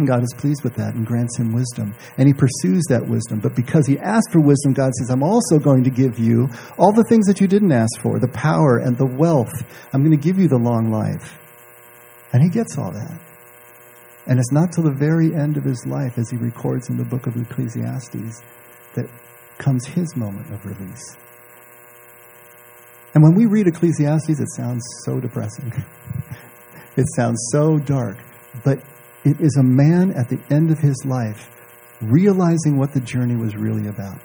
And 0.02 0.08
God 0.08 0.24
is 0.24 0.34
pleased 0.36 0.64
with 0.64 0.74
that 0.74 0.96
and 0.96 1.06
grants 1.06 1.38
him 1.38 1.52
wisdom. 1.52 1.94
And 2.18 2.26
he 2.26 2.34
pursues 2.34 2.82
that 2.88 3.06
wisdom. 3.06 3.38
But 3.38 3.54
because 3.54 3.86
he 3.86 4.00
asked 4.00 4.32
for 4.32 4.40
wisdom, 4.40 4.72
God 4.72 4.90
says, 4.94 5.10
I'm 5.10 5.22
also 5.22 5.60
going 5.60 5.84
to 5.84 5.90
give 5.90 6.18
you 6.18 6.48
all 6.76 6.92
the 6.92 7.04
things 7.04 7.24
that 7.26 7.40
you 7.40 7.46
didn't 7.46 7.70
ask 7.70 8.00
for 8.00 8.18
the 8.18 8.26
power 8.26 8.78
and 8.78 8.98
the 8.98 9.06
wealth. 9.06 9.52
I'm 9.92 10.02
going 10.02 10.10
to 10.10 10.20
give 10.20 10.40
you 10.40 10.48
the 10.48 10.58
long 10.58 10.90
life. 10.90 11.38
And 12.32 12.42
he 12.42 12.48
gets 12.48 12.76
all 12.78 12.90
that. 12.90 13.20
And 14.26 14.40
it's 14.40 14.50
not 14.50 14.72
till 14.72 14.82
the 14.82 14.90
very 14.98 15.32
end 15.36 15.56
of 15.56 15.62
his 15.62 15.86
life, 15.86 16.18
as 16.18 16.28
he 16.30 16.36
records 16.36 16.90
in 16.90 16.96
the 16.96 17.04
book 17.04 17.28
of 17.28 17.36
Ecclesiastes, 17.36 18.42
that 18.94 19.06
comes 19.58 19.86
his 19.86 20.16
moment 20.16 20.52
of 20.52 20.66
release. 20.66 21.16
And 23.14 23.22
when 23.22 23.36
we 23.36 23.46
read 23.46 23.68
Ecclesiastes, 23.68 24.40
it 24.40 24.48
sounds 24.56 24.82
so 25.04 25.20
depressing. 25.20 25.72
it 26.96 27.06
sounds 27.14 27.38
so 27.52 27.78
dark. 27.78 28.18
But 28.64 28.82
it 29.24 29.40
is 29.40 29.56
a 29.56 29.62
man 29.62 30.12
at 30.12 30.28
the 30.28 30.40
end 30.50 30.70
of 30.70 30.78
his 30.78 31.04
life 31.04 31.48
realizing 32.00 32.76
what 32.76 32.92
the 32.92 33.00
journey 33.00 33.36
was 33.36 33.56
really 33.56 33.88
about. 33.88 34.18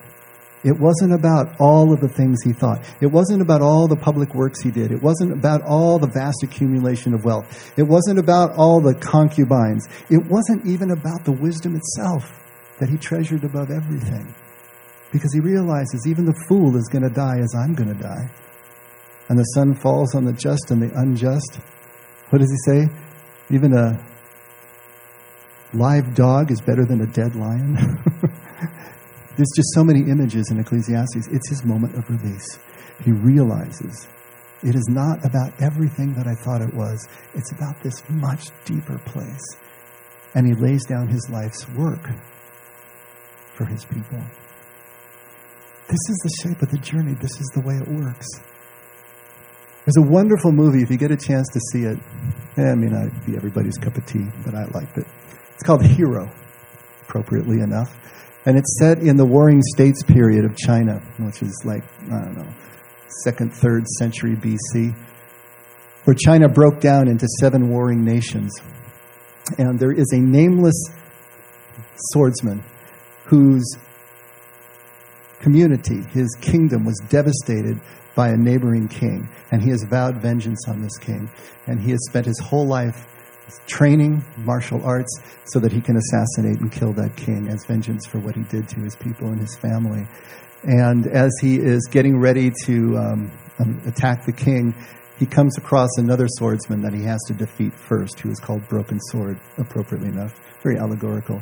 It 0.63 0.79
wasn't 0.79 1.13
about 1.13 1.55
all 1.59 1.93
of 1.93 2.01
the 2.01 2.09
things 2.09 2.41
he 2.43 2.51
thought. 2.51 2.83
It 2.99 3.07
wasn't 3.07 3.41
about 3.41 3.61
all 3.61 3.87
the 3.87 3.95
public 3.95 4.33
works 4.33 4.59
he 4.61 4.71
did. 4.71 4.91
It 4.91 5.01
wasn't 5.01 5.31
about 5.31 5.61
all 5.61 5.99
the 5.99 6.07
vast 6.07 6.41
accumulation 6.43 7.13
of 7.13 7.23
wealth. 7.23 7.71
It 7.77 7.83
wasn't 7.83 8.17
about 8.17 8.57
all 8.57 8.81
the 8.81 8.95
concubines. 8.95 9.87
It 10.09 10.25
wasn't 10.25 10.65
even 10.65 10.91
about 10.91 11.23
the 11.23 11.31
wisdom 11.31 11.75
itself 11.75 12.43
that 12.79 12.89
he 12.89 12.97
treasured 12.97 13.43
above 13.43 13.69
everything. 13.69 14.33
Because 15.11 15.31
he 15.33 15.39
realizes 15.39 16.05
even 16.07 16.25
the 16.25 16.43
fool 16.47 16.75
is 16.75 16.89
going 16.91 17.03
to 17.03 17.13
die 17.13 17.37
as 17.39 17.53
I'm 17.55 17.75
going 17.75 17.95
to 17.95 18.03
die. 18.03 18.29
And 19.29 19.37
the 19.37 19.43
sun 19.43 19.75
falls 19.75 20.15
on 20.15 20.25
the 20.25 20.33
just 20.33 20.71
and 20.71 20.81
the 20.81 20.91
unjust. 20.99 21.59
What 22.29 22.39
does 22.39 22.51
he 22.51 22.71
say? 22.71 22.87
Even 23.51 23.73
a 23.73 24.03
live 25.73 26.15
dog 26.15 26.51
is 26.51 26.61
better 26.61 26.85
than 26.85 27.01
a 27.01 27.07
dead 27.07 27.35
lion. 27.35 27.75
There's 29.35 29.51
just 29.55 29.73
so 29.73 29.83
many 29.83 30.09
images 30.09 30.49
in 30.49 30.59
Ecclesiastes. 30.59 31.27
It's 31.27 31.49
his 31.49 31.63
moment 31.63 31.95
of 31.95 32.09
release. 32.09 32.59
He 33.03 33.11
realizes 33.11 34.07
it 34.63 34.73
is 34.73 34.87
not 34.89 35.23
about 35.23 35.53
everything 35.61 36.13
that 36.13 36.25
I 36.25 36.33
thought 36.33 36.61
it 36.61 36.73
was, 36.73 37.07
it's 37.35 37.51
about 37.51 37.81
this 37.83 38.01
much 38.09 38.47
deeper 38.65 38.97
place. 38.99 39.57
And 40.33 40.47
he 40.47 40.53
lays 40.53 40.85
down 40.85 41.07
his 41.07 41.29
life's 41.29 41.67
work 41.69 42.09
for 43.53 43.65
his 43.65 43.85
people. 43.85 44.19
This 45.87 45.99
is 46.09 46.17
the 46.23 46.49
shape 46.49 46.61
of 46.61 46.71
the 46.71 46.79
journey, 46.79 47.13
this 47.13 47.39
is 47.39 47.47
the 47.53 47.61
way 47.61 47.75
it 47.75 47.87
works. 47.87 48.27
It's 49.85 49.97
a 49.97 50.01
wonderful 50.01 50.51
movie, 50.51 50.81
if 50.81 50.89
you 50.89 50.97
get 50.97 51.11
a 51.11 51.17
chance 51.17 51.47
to 51.53 51.59
see 51.71 51.83
it. 51.85 51.97
Eh, 52.57 52.71
I 52.71 52.75
mean, 52.75 52.93
I'd 52.93 53.25
be 53.25 53.37
everybody's 53.37 53.77
cup 53.77 53.95
of 53.95 54.05
tea, 54.05 54.25
but 54.43 54.53
I 54.53 54.65
liked 54.65 54.97
it. 54.97 55.07
It's 55.57 55.63
called 55.63 55.83
Hero, 55.83 56.31
appropriately 57.01 57.61
enough. 57.61 57.97
And 58.45 58.59
it's 58.59 58.77
set 58.79 58.99
in 58.99 59.17
the 59.17 59.25
Warring 59.25 59.63
States 59.73 60.03
period 60.03 60.45
of 60.45 60.55
China, 60.55 61.01
which 61.17 61.41
is 61.41 61.63
like, 61.65 61.83
I 62.03 62.25
don't 62.25 62.37
know, 62.37 62.53
second, 63.23 63.51
third 63.51 63.87
century 63.97 64.35
BC, 64.35 64.95
where 66.03 66.13
China 66.15 66.47
broke 66.47 66.79
down 66.79 67.07
into 67.07 67.25
seven 67.39 67.69
warring 67.69 68.05
nations. 68.05 68.53
And 69.57 69.79
there 69.79 69.91
is 69.91 70.05
a 70.13 70.19
nameless 70.19 70.79
swordsman 72.11 72.63
whose 73.25 73.79
community, 75.39 76.03
his 76.11 76.29
kingdom, 76.39 76.85
was 76.85 77.01
devastated 77.09 77.81
by 78.13 78.29
a 78.29 78.37
neighboring 78.37 78.87
king. 78.87 79.27
And 79.51 79.63
he 79.63 79.71
has 79.71 79.83
vowed 79.89 80.21
vengeance 80.21 80.67
on 80.67 80.83
this 80.83 80.99
king. 80.99 81.31
And 81.65 81.81
he 81.81 81.89
has 81.89 81.99
spent 82.07 82.27
his 82.27 82.39
whole 82.39 82.67
life 82.67 83.07
training 83.65 84.23
martial 84.37 84.83
arts 84.85 85.19
so 85.45 85.59
that 85.59 85.71
he 85.71 85.81
can 85.81 85.97
assassinate 85.97 86.59
and 86.59 86.71
kill 86.71 86.93
that 86.93 87.15
king 87.15 87.47
as 87.47 87.65
vengeance 87.65 88.05
for 88.05 88.19
what 88.19 88.35
he 88.35 88.43
did 88.43 88.67
to 88.69 88.79
his 88.81 88.95
people 88.95 89.27
and 89.27 89.39
his 89.39 89.55
family. 89.55 90.05
And 90.63 91.07
as 91.07 91.31
he 91.41 91.57
is 91.57 91.87
getting 91.89 92.19
ready 92.19 92.51
to 92.65 92.97
um, 92.97 93.31
um, 93.59 93.81
attack 93.85 94.25
the 94.25 94.33
king, 94.33 94.75
he 95.17 95.25
comes 95.25 95.57
across 95.57 95.89
another 95.97 96.27
swordsman 96.27 96.81
that 96.81 96.93
he 96.93 97.03
has 97.03 97.19
to 97.27 97.33
defeat 97.33 97.73
first, 97.73 98.19
who 98.19 98.29
is 98.29 98.39
called 98.39 98.67
Broken 98.67 98.99
Sword, 99.09 99.39
appropriately 99.57 100.09
enough. 100.09 100.35
Very 100.61 100.77
allegorical. 100.77 101.41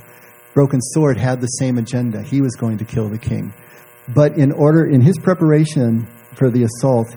Broken 0.54 0.80
Sword 0.82 1.18
had 1.18 1.42
the 1.42 1.48
same 1.48 1.78
agenda. 1.78 2.22
He 2.22 2.42
was 2.42 2.56
going 2.56 2.78
to 2.78 2.86
kill 2.86 3.10
the 3.10 3.18
king. 3.18 3.54
But 4.14 4.38
in 4.38 4.52
order, 4.52 4.86
in 4.86 5.02
his 5.02 5.18
preparation 5.18 6.06
for 6.36 6.50
the 6.50 6.64
assault, 6.64 7.16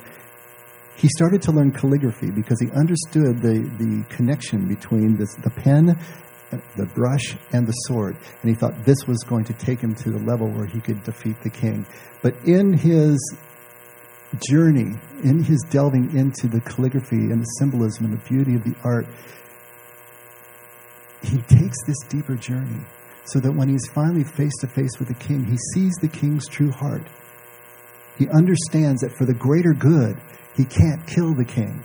he 0.99 1.09
started 1.09 1.41
to 1.43 1.53
learn 1.53 1.71
calligraphy 1.71 2.31
because 2.31 2.61
he 2.61 2.71
understood 2.73 3.41
the, 3.41 3.61
the 3.79 4.05
connection 4.09 4.67
between 4.67 5.17
this, 5.17 5.33
the 5.37 5.51
pen, 5.51 5.97
the 6.77 6.87
brush, 6.87 7.37
and 7.53 7.67
the 7.67 7.73
sword. 7.73 8.17
And 8.43 8.51
he 8.51 8.55
thought 8.55 8.85
this 8.85 9.07
was 9.07 9.19
going 9.23 9.45
to 9.45 9.53
take 9.53 9.81
him 9.81 9.95
to 9.95 10.11
the 10.11 10.19
level 10.19 10.49
where 10.49 10.67
he 10.67 10.81
could 10.81 11.05
defeat 11.05 11.41
the 11.43 11.51
king. 11.51 11.87
But 12.21 12.35
in 12.45 12.73
his 12.73 13.17
journey, 14.49 14.99
in 15.23 15.43
his 15.43 15.65
delving 15.71 16.17
into 16.19 16.49
the 16.49 16.61
calligraphy 16.63 17.31
and 17.31 17.41
the 17.41 17.51
symbolism 17.59 18.07
and 18.07 18.15
the 18.15 18.29
beauty 18.29 18.57
of 18.57 18.65
the 18.65 18.75
art, 18.83 19.07
he 21.23 21.39
takes 21.43 21.77
this 21.87 21.99
deeper 22.09 22.35
journey 22.35 22.81
so 23.25 23.39
that 23.39 23.53
when 23.53 23.69
he's 23.69 23.87
finally 23.93 24.25
face 24.25 24.57
to 24.61 24.67
face 24.67 24.99
with 24.99 25.09
the 25.09 25.15
king, 25.15 25.45
he 25.45 25.57
sees 25.75 25.95
the 26.01 26.09
king's 26.09 26.49
true 26.49 26.73
heart. 26.73 27.07
He 28.19 28.27
understands 28.31 29.03
that 29.03 29.17
for 29.17 29.27
the 29.27 29.35
greater 29.35 29.75
good, 29.75 30.17
he 30.59 30.65
can't 30.65 31.07
kill 31.07 31.35
the 31.35 31.45
king. 31.45 31.85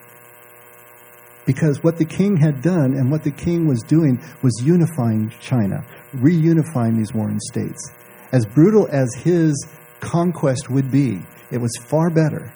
Because 1.45 1.83
what 1.83 1.97
the 1.97 2.05
king 2.05 2.35
had 2.35 2.63
done 2.63 2.95
and 2.95 3.11
what 3.11 3.23
the 3.23 3.31
king 3.31 3.67
was 3.67 3.81
doing 3.83 4.19
was 4.41 4.63
unifying 4.65 5.31
China, 5.39 5.85
reunifying 6.15 6.97
these 6.97 7.13
warring 7.13 7.39
states. 7.51 7.91
As 8.31 8.47
brutal 8.47 8.87
as 8.91 9.13
his 9.13 9.67
conquest 9.99 10.71
would 10.71 10.89
be, 10.89 11.21
it 11.51 11.59
was 11.59 11.71
far 11.87 12.09
better 12.09 12.51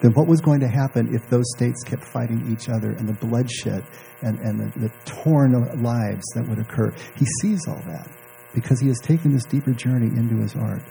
than 0.00 0.12
what 0.12 0.26
was 0.26 0.42
going 0.42 0.60
to 0.60 0.68
happen 0.68 1.14
if 1.14 1.26
those 1.30 1.50
states 1.56 1.82
kept 1.84 2.04
fighting 2.04 2.52
each 2.52 2.68
other 2.68 2.90
and 2.90 3.08
the 3.08 3.26
bloodshed 3.26 3.82
and, 4.20 4.38
and 4.40 4.60
the, 4.60 4.78
the 4.78 4.92
torn 5.06 5.52
lives 5.82 6.24
that 6.34 6.46
would 6.46 6.58
occur. 6.58 6.92
He 7.16 7.24
sees 7.40 7.66
all 7.66 7.80
that 7.86 8.10
because 8.54 8.78
he 8.78 8.88
has 8.88 8.98
taken 8.98 9.32
this 9.32 9.44
deeper 9.44 9.72
journey 9.72 10.08
into 10.18 10.36
his 10.42 10.54
art 10.54 10.82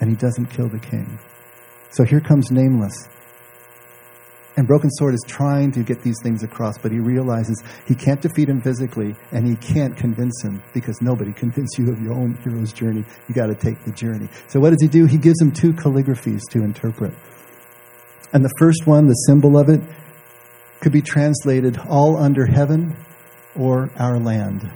and 0.00 0.10
he 0.10 0.16
doesn't 0.16 0.46
kill 0.46 0.68
the 0.68 0.78
king. 0.78 1.18
So 1.90 2.04
here 2.04 2.20
comes 2.20 2.50
Nameless 2.50 3.08
and 4.58 4.66
Broken 4.66 4.90
Sword 4.90 5.14
is 5.14 5.24
trying 5.24 5.70
to 5.70 5.84
get 5.84 6.02
these 6.02 6.16
things 6.20 6.42
across, 6.42 6.78
but 6.78 6.90
he 6.90 6.98
realizes 6.98 7.62
he 7.86 7.94
can't 7.94 8.20
defeat 8.20 8.48
him 8.48 8.60
physically, 8.60 9.14
and 9.30 9.46
he 9.46 9.54
can't 9.54 9.96
convince 9.96 10.42
him 10.42 10.60
because 10.74 11.00
nobody 11.00 11.32
convinced 11.32 11.78
you 11.78 11.92
of 11.92 12.02
your 12.02 12.12
own 12.12 12.36
hero's 12.42 12.72
journey. 12.72 13.04
You 13.28 13.36
got 13.36 13.46
to 13.46 13.54
take 13.54 13.84
the 13.84 13.92
journey. 13.92 14.28
So 14.48 14.58
what 14.58 14.70
does 14.70 14.82
he 14.82 14.88
do? 14.88 15.06
He 15.06 15.16
gives 15.16 15.40
him 15.40 15.52
two 15.52 15.74
calligraphies 15.74 16.40
to 16.50 16.64
interpret. 16.64 17.14
And 18.32 18.44
the 18.44 18.52
first 18.58 18.84
one, 18.84 19.06
the 19.06 19.14
symbol 19.28 19.56
of 19.56 19.68
it, 19.68 19.80
could 20.80 20.90
be 20.90 21.02
translated 21.02 21.78
all 21.88 22.16
under 22.16 22.44
heaven 22.44 22.96
or 23.54 23.92
our 23.96 24.18
land. 24.18 24.68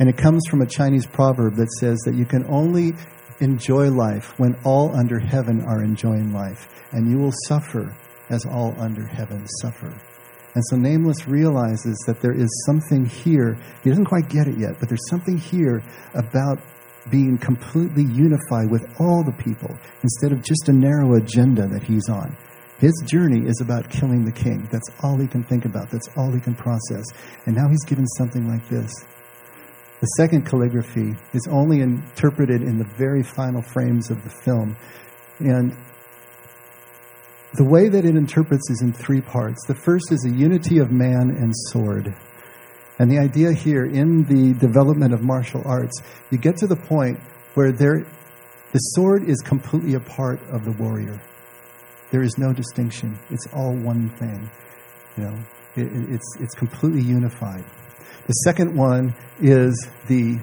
And 0.00 0.10
it 0.10 0.18
comes 0.18 0.42
from 0.50 0.60
a 0.60 0.66
Chinese 0.66 1.06
proverb 1.06 1.54
that 1.54 1.72
says 1.80 1.98
that 2.00 2.14
you 2.14 2.26
can 2.26 2.44
only 2.44 2.92
enjoy 3.40 3.90
life 3.90 4.38
when 4.38 4.54
all 4.64 4.94
under 4.94 5.18
heaven 5.18 5.62
are 5.62 5.82
enjoying 5.82 6.30
life, 6.34 6.68
and 6.92 7.10
you 7.10 7.16
will 7.16 7.32
suffer 7.46 7.96
as 8.32 8.44
all 8.46 8.74
under 8.78 9.06
heaven 9.06 9.46
suffer. 9.60 9.92
And 10.54 10.64
so 10.68 10.76
Nameless 10.76 11.26
realizes 11.26 11.96
that 12.06 12.20
there 12.20 12.32
is 12.32 12.48
something 12.66 13.06
here. 13.06 13.56
He 13.82 13.90
doesn't 13.90 14.04
quite 14.04 14.28
get 14.28 14.48
it 14.48 14.58
yet, 14.58 14.78
but 14.80 14.88
there's 14.88 15.08
something 15.08 15.38
here 15.38 15.82
about 16.14 16.58
being 17.10 17.38
completely 17.38 18.04
unified 18.04 18.70
with 18.70 18.84
all 19.00 19.24
the 19.24 19.32
people 19.32 19.74
instead 20.02 20.32
of 20.32 20.42
just 20.42 20.68
a 20.68 20.72
narrow 20.72 21.14
agenda 21.14 21.66
that 21.68 21.82
he's 21.82 22.08
on. 22.08 22.36
His 22.78 22.92
journey 23.06 23.46
is 23.46 23.60
about 23.60 23.88
killing 23.90 24.24
the 24.24 24.32
king. 24.32 24.68
That's 24.70 24.90
all 25.02 25.16
he 25.16 25.26
can 25.26 25.42
think 25.44 25.64
about. 25.64 25.90
That's 25.90 26.08
all 26.16 26.32
he 26.32 26.40
can 26.40 26.54
process. 26.54 27.04
And 27.46 27.56
now 27.56 27.68
he's 27.68 27.84
given 27.84 28.06
something 28.18 28.48
like 28.48 28.68
this. 28.68 28.92
The 30.00 30.06
second 30.16 30.46
calligraphy 30.46 31.14
is 31.32 31.46
only 31.48 31.80
interpreted 31.80 32.60
in 32.62 32.76
the 32.76 32.88
very 32.98 33.22
final 33.22 33.62
frames 33.62 34.10
of 34.10 34.22
the 34.24 34.30
film. 34.30 34.76
And 35.38 35.76
the 37.54 37.64
way 37.64 37.88
that 37.88 38.04
it 38.04 38.16
interprets 38.16 38.70
is 38.70 38.80
in 38.82 38.92
three 38.92 39.20
parts. 39.20 39.66
The 39.66 39.74
first 39.74 40.10
is 40.10 40.24
a 40.24 40.30
unity 40.30 40.78
of 40.78 40.90
man 40.90 41.30
and 41.30 41.52
sword. 41.68 42.14
And 42.98 43.10
the 43.10 43.18
idea 43.18 43.52
here 43.52 43.84
in 43.84 44.24
the 44.24 44.58
development 44.58 45.12
of 45.12 45.22
martial 45.22 45.62
arts, 45.66 46.00
you 46.30 46.38
get 46.38 46.56
to 46.58 46.66
the 46.66 46.76
point 46.76 47.18
where 47.54 47.72
there, 47.72 48.06
the 48.72 48.78
sword 48.78 49.28
is 49.28 49.38
completely 49.40 49.94
a 49.94 50.00
part 50.00 50.40
of 50.48 50.64
the 50.64 50.72
warrior. 50.72 51.20
There 52.10 52.22
is 52.22 52.38
no 52.38 52.52
distinction. 52.52 53.18
It's 53.30 53.46
all 53.52 53.74
one 53.74 54.08
thing. 54.10 54.50
You 55.16 55.24
know, 55.24 55.38
it, 55.76 55.88
it's, 56.10 56.36
it's 56.40 56.54
completely 56.54 57.02
unified. 57.02 57.64
The 58.26 58.34
second 58.44 58.74
one 58.74 59.14
is 59.40 59.88
the, 60.06 60.38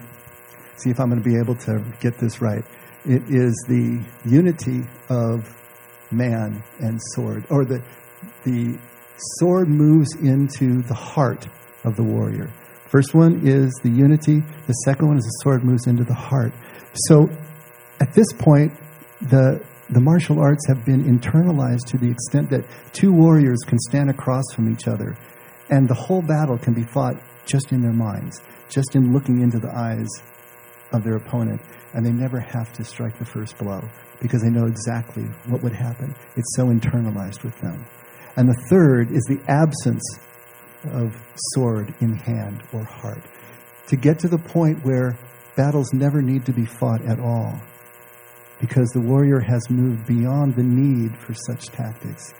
see 0.77 0.89
if 0.89 0.99
I'm 0.99 1.09
going 1.09 1.21
to 1.23 1.27
be 1.27 1.37
able 1.37 1.55
to 1.55 1.83
get 1.99 2.17
this 2.19 2.41
right. 2.41 2.63
It 3.05 3.23
is 3.29 3.55
the 3.67 4.03
unity 4.25 4.83
of 5.09 5.55
man 6.11 6.63
and 6.79 6.99
sword, 7.13 7.45
or 7.49 7.65
the, 7.65 7.83
the 8.43 8.77
sword 9.39 9.67
moves 9.67 10.15
into 10.15 10.81
the 10.83 10.93
heart 10.93 11.47
of 11.83 11.95
the 11.95 12.03
warrior. 12.03 12.49
First 12.87 13.13
one 13.13 13.47
is 13.47 13.71
the 13.83 13.89
unity. 13.89 14.41
The 14.67 14.73
second 14.73 15.07
one 15.07 15.17
is 15.17 15.23
the 15.23 15.39
sword 15.43 15.63
moves 15.63 15.87
into 15.87 16.03
the 16.03 16.13
heart. 16.13 16.53
So 17.07 17.29
at 17.99 18.13
this 18.13 18.33
point, 18.33 18.73
the 19.21 19.63
the 19.91 19.99
martial 19.99 20.39
arts 20.39 20.67
have 20.67 20.85
been 20.85 21.03
internalized 21.03 21.87
to 21.87 21.97
the 21.97 22.11
extent 22.11 22.51
that 22.51 22.63
two 22.93 23.11
warriors 23.11 23.57
can 23.65 23.79
stand 23.79 24.11
across 24.11 24.43
from 24.53 24.71
each 24.71 24.87
other 24.87 25.17
and 25.71 25.87
the 25.87 25.95
whole 25.95 26.21
battle 26.21 26.57
can 26.57 26.73
be 26.73 26.83
fought 26.83 27.15
just 27.45 27.71
in 27.71 27.81
their 27.81 27.93
minds, 27.93 28.41
just 28.69 28.95
in 28.95 29.11
looking 29.11 29.41
into 29.41 29.57
the 29.57 29.75
eyes 29.75 30.07
of 30.91 31.03
their 31.03 31.15
opponent. 31.15 31.61
And 31.93 32.05
they 32.05 32.11
never 32.11 32.39
have 32.39 32.71
to 32.73 32.83
strike 32.83 33.17
the 33.17 33.25
first 33.25 33.57
blow 33.57 33.81
because 34.21 34.41
they 34.41 34.49
know 34.49 34.65
exactly 34.65 35.23
what 35.47 35.61
would 35.63 35.73
happen. 35.73 36.15
It's 36.35 36.55
so 36.55 36.67
internalized 36.67 37.43
with 37.43 37.59
them. 37.61 37.85
And 38.35 38.47
the 38.47 38.61
third 38.69 39.11
is 39.11 39.23
the 39.23 39.41
absence 39.47 40.03
of 40.91 41.15
sword 41.53 41.93
in 41.99 42.13
hand 42.13 42.63
or 42.73 42.83
heart. 42.83 43.21
To 43.87 43.95
get 43.95 44.19
to 44.19 44.27
the 44.27 44.37
point 44.37 44.85
where 44.85 45.17
battles 45.55 45.93
never 45.93 46.21
need 46.21 46.45
to 46.45 46.53
be 46.53 46.65
fought 46.65 47.03
at 47.05 47.19
all 47.19 47.59
because 48.59 48.89
the 48.89 49.01
warrior 49.01 49.39
has 49.39 49.69
moved 49.69 50.05
beyond 50.05 50.55
the 50.55 50.63
need 50.63 51.17
for 51.17 51.33
such 51.33 51.65
tactics. 51.67 52.33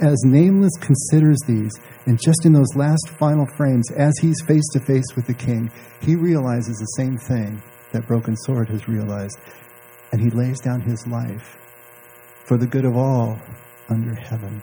As 0.00 0.16
Nameless 0.24 0.72
considers 0.80 1.38
these, 1.46 1.72
and 2.06 2.18
just 2.18 2.46
in 2.46 2.54
those 2.54 2.74
last 2.74 3.10
final 3.18 3.46
frames, 3.56 3.90
as 3.92 4.14
he's 4.18 4.40
face 4.46 4.66
to 4.72 4.80
face 4.80 5.04
with 5.14 5.26
the 5.26 5.34
king, 5.34 5.70
he 6.00 6.16
realizes 6.16 6.76
the 6.78 7.02
same 7.02 7.18
thing 7.18 7.62
that 7.92 8.06
Broken 8.06 8.34
Sword 8.36 8.70
has 8.70 8.88
realized, 8.88 9.38
and 10.12 10.20
he 10.20 10.30
lays 10.30 10.60
down 10.60 10.80
his 10.80 11.06
life 11.06 11.56
for 12.44 12.56
the 12.56 12.66
good 12.66 12.84
of 12.84 12.96
all 12.96 13.38
under 13.88 14.14
heaven. 14.14 14.62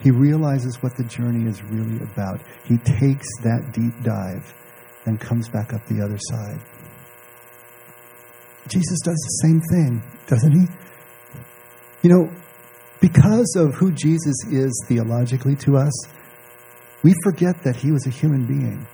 He 0.00 0.10
realizes 0.10 0.82
what 0.82 0.96
the 0.96 1.04
journey 1.04 1.48
is 1.48 1.62
really 1.62 2.02
about. 2.02 2.40
He 2.64 2.76
takes 2.78 3.26
that 3.42 3.72
deep 3.72 3.94
dive 4.02 4.54
and 5.06 5.20
comes 5.20 5.48
back 5.48 5.72
up 5.72 5.84
the 5.86 6.02
other 6.02 6.18
side. 6.18 6.60
Jesus 8.68 8.98
does 9.04 9.14
the 9.14 9.38
same 9.42 9.60
thing, 9.70 10.02
doesn't 10.26 10.52
he? 10.52 10.66
You 12.02 12.10
know, 12.10 12.30
because 13.00 13.54
of 13.56 13.74
who 13.74 13.92
Jesus 13.92 14.34
is 14.50 14.84
theologically 14.88 15.56
to 15.56 15.76
us, 15.76 15.92
we 17.02 17.14
forget 17.22 17.62
that 17.62 17.76
he 17.76 17.92
was 17.92 18.06
a 18.06 18.10
human 18.10 18.46
being 18.46 18.86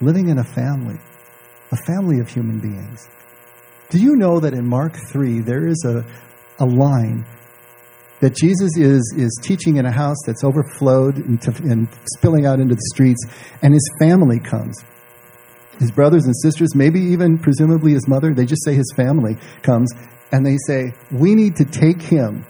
living 0.00 0.28
in 0.28 0.38
a 0.38 0.44
family, 0.44 0.98
a 1.72 1.76
family 1.76 2.20
of 2.20 2.28
human 2.28 2.58
beings. 2.58 3.06
Do 3.90 4.00
you 4.00 4.16
know 4.16 4.40
that 4.40 4.54
in 4.54 4.66
Mark 4.66 4.96
3 5.10 5.40
there 5.40 5.66
is 5.66 5.84
a, 5.84 6.04
a 6.58 6.66
line 6.66 7.26
that 8.20 8.34
Jesus 8.34 8.76
is, 8.76 9.14
is 9.16 9.38
teaching 9.42 9.76
in 9.76 9.86
a 9.86 9.92
house 9.92 10.18
that's 10.26 10.44
overflowed 10.44 11.16
into, 11.16 11.50
and 11.62 11.88
spilling 12.16 12.46
out 12.46 12.60
into 12.60 12.74
the 12.74 12.88
streets, 12.92 13.24
and 13.62 13.72
his 13.72 13.90
family 13.98 14.38
comes 14.38 14.76
his 15.80 15.90
brothers 15.90 16.26
and 16.26 16.34
sisters, 16.36 16.74
maybe 16.74 17.00
even 17.00 17.38
presumably 17.38 17.92
his 17.92 18.06
mother, 18.06 18.34
they 18.34 18.44
just 18.44 18.62
say 18.64 18.74
his 18.74 18.92
family 18.94 19.36
comes, 19.62 19.90
and 20.30 20.44
they 20.44 20.58
say, 20.66 20.92
We 21.10 21.34
need 21.34 21.56
to 21.56 21.64
take 21.64 22.02
him. 22.02 22.44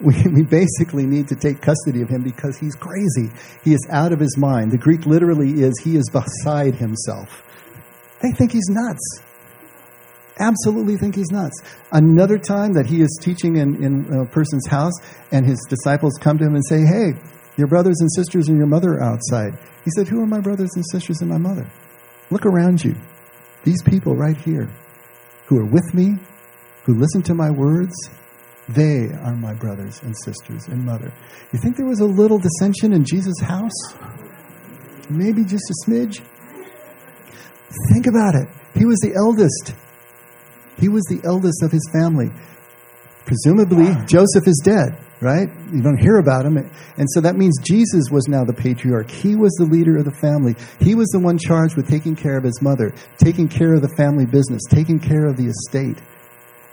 We, 0.00 0.14
we 0.32 0.44
basically 0.44 1.04
need 1.04 1.26
to 1.28 1.34
take 1.34 1.60
custody 1.60 2.02
of 2.02 2.08
him 2.08 2.22
because 2.22 2.56
he's 2.56 2.76
crazy. 2.76 3.30
He 3.64 3.74
is 3.74 3.86
out 3.90 4.12
of 4.12 4.20
his 4.20 4.38
mind. 4.38 4.70
The 4.70 4.78
Greek 4.78 5.06
literally 5.06 5.60
is, 5.60 5.74
he 5.82 5.96
is 5.96 6.08
beside 6.08 6.76
himself. 6.76 7.42
They 8.22 8.30
think 8.30 8.52
he's 8.52 8.68
nuts. 8.68 9.22
Absolutely 10.38 10.96
think 10.96 11.14
he's 11.14 11.30
nuts. 11.30 11.60
Another 11.92 12.38
time 12.38 12.72
that 12.74 12.86
he 12.86 13.02
is 13.02 13.18
teaching 13.22 13.56
in, 13.56 13.82
in 13.82 14.20
a 14.20 14.26
person's 14.26 14.66
house, 14.66 14.92
and 15.32 15.44
his 15.44 15.58
disciples 15.68 16.14
come 16.20 16.38
to 16.38 16.44
him 16.44 16.54
and 16.54 16.64
say, 16.66 16.82
Hey, 16.82 17.12
your 17.56 17.66
brothers 17.66 17.96
and 18.00 18.08
sisters 18.14 18.48
and 18.48 18.56
your 18.56 18.68
mother 18.68 18.94
are 18.94 19.02
outside. 19.02 19.58
He 19.84 19.90
said, 19.96 20.06
Who 20.06 20.20
are 20.20 20.26
my 20.26 20.40
brothers 20.40 20.70
and 20.76 20.84
sisters 20.90 21.20
and 21.20 21.30
my 21.30 21.38
mother? 21.38 21.66
Look 22.30 22.46
around 22.46 22.84
you. 22.84 22.94
These 23.64 23.82
people 23.82 24.14
right 24.14 24.36
here 24.36 24.68
who 25.46 25.58
are 25.58 25.66
with 25.66 25.94
me, 25.94 26.16
who 26.84 26.94
listen 26.94 27.22
to 27.22 27.34
my 27.34 27.50
words, 27.50 27.94
they 28.68 29.08
are 29.22 29.34
my 29.34 29.54
brothers 29.54 30.02
and 30.02 30.14
sisters 30.24 30.68
and 30.68 30.84
mother. 30.84 31.12
You 31.52 31.58
think 31.58 31.76
there 31.76 31.86
was 31.86 32.00
a 32.00 32.04
little 32.04 32.38
dissension 32.38 32.92
in 32.92 33.04
Jesus' 33.04 33.40
house? 33.40 33.72
Maybe 35.08 35.42
just 35.42 35.64
a 35.70 35.90
smidge? 35.90 36.20
Think 37.92 38.06
about 38.06 38.34
it. 38.34 38.48
He 38.74 38.84
was 38.84 38.98
the 38.98 39.14
eldest. 39.16 39.74
He 40.78 40.88
was 40.88 41.04
the 41.04 41.20
eldest 41.24 41.62
of 41.62 41.72
his 41.72 41.88
family. 41.92 42.30
Presumably, 43.24 43.94
Joseph 44.06 44.46
is 44.46 44.60
dead 44.64 44.96
right? 45.20 45.48
You 45.72 45.82
don't 45.82 45.98
hear 45.98 46.18
about 46.18 46.44
him. 46.44 46.56
And 46.56 47.06
so 47.10 47.20
that 47.20 47.36
means 47.36 47.58
Jesus 47.62 48.04
was 48.10 48.28
now 48.28 48.44
the 48.44 48.54
patriarch. 48.54 49.10
He 49.10 49.34
was 49.34 49.52
the 49.54 49.66
leader 49.66 49.96
of 49.96 50.04
the 50.04 50.14
family. 50.20 50.54
He 50.80 50.94
was 50.94 51.08
the 51.08 51.18
one 51.18 51.38
charged 51.38 51.76
with 51.76 51.88
taking 51.88 52.14
care 52.14 52.36
of 52.38 52.44
his 52.44 52.60
mother, 52.62 52.92
taking 53.18 53.48
care 53.48 53.74
of 53.74 53.82
the 53.82 53.94
family 53.96 54.26
business, 54.26 54.62
taking 54.70 54.98
care 54.98 55.26
of 55.26 55.36
the 55.36 55.46
estate. 55.46 55.98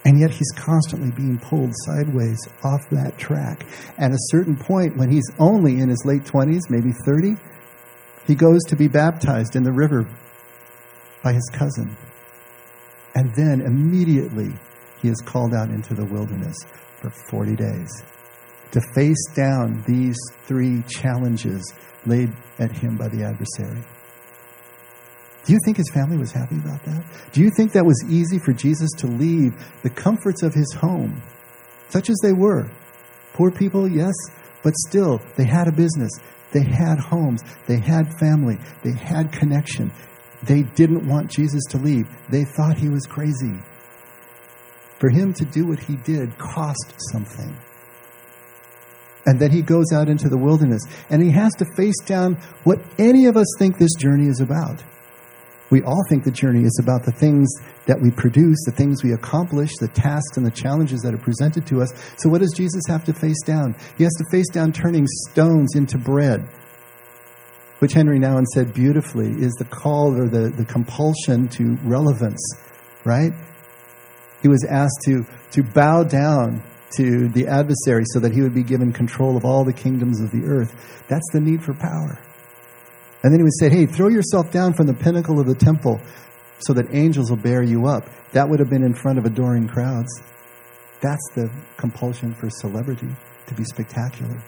And 0.06 0.20
yet 0.20 0.30
he's 0.30 0.52
constantly 0.56 1.12
being 1.12 1.40
pulled 1.40 1.74
sideways 1.86 2.40
off 2.64 2.82
that 2.92 3.18
track. 3.18 3.66
At 3.98 4.12
a 4.12 4.18
certain 4.30 4.56
point, 4.56 4.98
when 4.98 5.10
he's 5.10 5.30
only 5.40 5.80
in 5.80 5.90
his 5.90 6.04
late 6.06 6.24
20s, 6.24 6.70
maybe 6.70 6.92
30, 7.06 7.36
he 8.28 8.36
goes 8.36 8.62
to 8.66 8.76
be 8.76 8.88
baptized 8.88 9.56
in 9.56 9.64
the 9.64 9.72
river 9.72 10.08
by 11.24 11.34
his 11.34 11.50
cousin. 11.52 11.98
And 13.16 13.34
then 13.36 13.62
immediately 13.62 14.54
he 15.02 15.08
is 15.10 15.22
called 15.26 15.54
out 15.54 15.70
into 15.70 15.94
the 15.94 16.06
wilderness 16.06 16.58
for 17.02 17.10
40 17.30 17.56
days 17.56 18.04
to 18.72 18.82
face 18.94 19.26
down 19.36 19.84
these 19.88 20.18
three 20.44 20.84
challenges 20.84 21.74
laid 22.06 22.30
at 22.60 22.72
him 22.72 22.98
by 22.98 23.08
the 23.08 23.24
adversary. 23.24 23.82
Do 25.46 25.54
you 25.54 25.60
think 25.64 25.78
his 25.78 25.90
family 25.94 26.18
was 26.18 26.32
happy 26.32 26.56
about 26.56 26.84
that? 26.86 27.06
Do 27.32 27.42
you 27.42 27.52
think 27.56 27.72
that 27.74 27.86
was 27.86 28.04
easy 28.10 28.40
for 28.40 28.52
Jesus 28.52 28.90
to 28.98 29.08
leave 29.08 29.54
the 29.84 29.90
comforts 29.90 30.42
of 30.44 30.54
his 30.54 30.74
home, 30.74 31.22
such 31.90 32.10
as 32.10 32.18
they 32.24 32.34
were? 32.34 32.70
Poor 33.34 33.52
people, 33.52 33.88
yes, 33.88 34.14
but 34.64 34.74
still, 34.88 35.22
they 35.38 35.46
had 35.46 35.68
a 35.68 35.72
business. 35.72 36.12
They 36.52 36.64
had 36.64 36.98
homes. 36.98 37.44
They 37.68 37.80
had 37.80 38.18
family. 38.20 38.58
They 38.84 38.94
had 38.94 39.32
connection. 39.32 39.92
They 40.46 40.64
didn't 40.64 41.08
want 41.08 41.32
Jesus 41.32 41.64
to 41.70 41.78
leave. 41.78 42.08
They 42.30 42.44
thought 42.44 42.78
he 42.78 42.90
was 42.90 43.06
crazy. 43.06 43.60
For 45.00 45.10
him 45.10 45.34
to 45.34 45.46
do 45.46 45.68
what 45.68 45.80
he 45.80 45.96
did 45.98 46.38
cost 46.38 46.94
something. 47.12 47.58
And 49.26 49.40
then 49.40 49.52
he 49.52 49.62
goes 49.62 49.92
out 49.92 50.08
into 50.08 50.30
the 50.30 50.38
wilderness 50.38 50.84
and 51.10 51.22
he 51.22 51.32
has 51.32 51.54
to 51.56 51.66
face 51.76 52.00
down 52.06 52.36
what 52.64 52.80
any 53.00 53.26
of 53.26 53.38
us 53.38 53.48
think 53.58 53.78
this 53.78 53.94
journey 53.96 54.28
is 54.28 54.40
about. 54.40 54.84
We 55.72 55.82
all 55.82 56.04
think 56.10 56.24
the 56.24 56.32
journey 56.32 56.64
is 56.64 56.80
about 56.82 57.06
the 57.06 57.12
things 57.12 57.52
that 57.88 58.00
we 58.00 58.12
produce, 58.12 58.58
the 58.66 58.72
things 58.72 59.04
we 59.04 59.14
accomplish, 59.14 59.72
the 59.80 59.88
tasks 59.88 60.38
and 60.38 60.46
the 60.46 60.52
challenges 60.52 61.02
that 61.02 61.14
are 61.14 61.18
presented 61.18 61.66
to 61.68 61.82
us. 61.82 61.92
So, 62.18 62.30
what 62.30 62.42
does 62.42 62.54
Jesus 62.56 62.84
have 62.88 63.04
to 63.06 63.14
face 63.14 63.42
down? 63.44 63.76
He 63.98 64.04
has 64.04 64.14
to 64.14 64.26
face 64.32 64.48
down 64.52 64.72
turning 64.72 65.08
stones 65.28 65.76
into 65.76 65.98
bread, 65.98 66.48
which 67.86 67.94
Henry 67.94 68.18
Nouwen 68.18 68.46
said 68.48 68.74
beautifully 68.74 69.28
is 69.28 69.54
the 69.60 69.66
call 69.66 70.20
or 70.20 70.28
the, 70.28 70.50
the 70.50 70.66
compulsion 70.66 71.48
to 71.50 71.78
relevance, 71.84 72.42
right? 73.04 73.32
He 74.42 74.48
was 74.48 74.66
asked 74.68 75.02
to, 75.06 75.24
to 75.52 75.62
bow 75.62 76.04
down 76.04 76.64
to 76.98 77.28
the 77.28 77.46
adversary 77.46 78.06
so 78.08 78.20
that 78.22 78.34
he 78.34 78.42
would 78.42 78.56
be 78.56 78.64
given 78.64 78.92
control 78.92 79.38
of 79.38 79.46
all 79.46 79.64
the 79.64 79.72
kingdoms 79.72 80.20
of 80.20 80.32
the 80.32 80.48
earth. 80.48 81.06
That's 81.10 81.30
the 81.32 81.40
need 81.40 81.64
for 81.64 81.76
power. 81.76 82.20
And 83.22 83.32
then 83.32 83.40
he 83.40 83.44
would 83.44 83.60
say, 83.60 83.70
hey, 83.70 83.86
throw 83.86 84.08
yourself 84.08 84.52
down 84.52 84.74
from 84.74 84.88
the 84.88 84.96
pinnacle 84.96 85.40
of 85.40 85.46
the 85.46 85.54
temple 85.54 86.02
so 86.58 86.74
that 86.74 86.88
angels 86.92 87.30
will 87.30 87.38
bear 87.38 87.62
you 87.62 87.86
up. 87.86 88.10
That 88.32 88.50
would 88.50 88.58
have 88.58 88.70
been 88.72 88.84
in 88.84 88.96
front 88.96 89.20
of 89.20 89.26
adoring 89.26 89.68
crowds. 89.68 90.10
That's 91.02 91.30
the 91.36 91.52
compulsion 91.78 92.34
for 92.34 92.50
celebrity. 92.50 93.10
to 93.46 93.54
be 93.54 93.64
spectacular. 93.64 94.42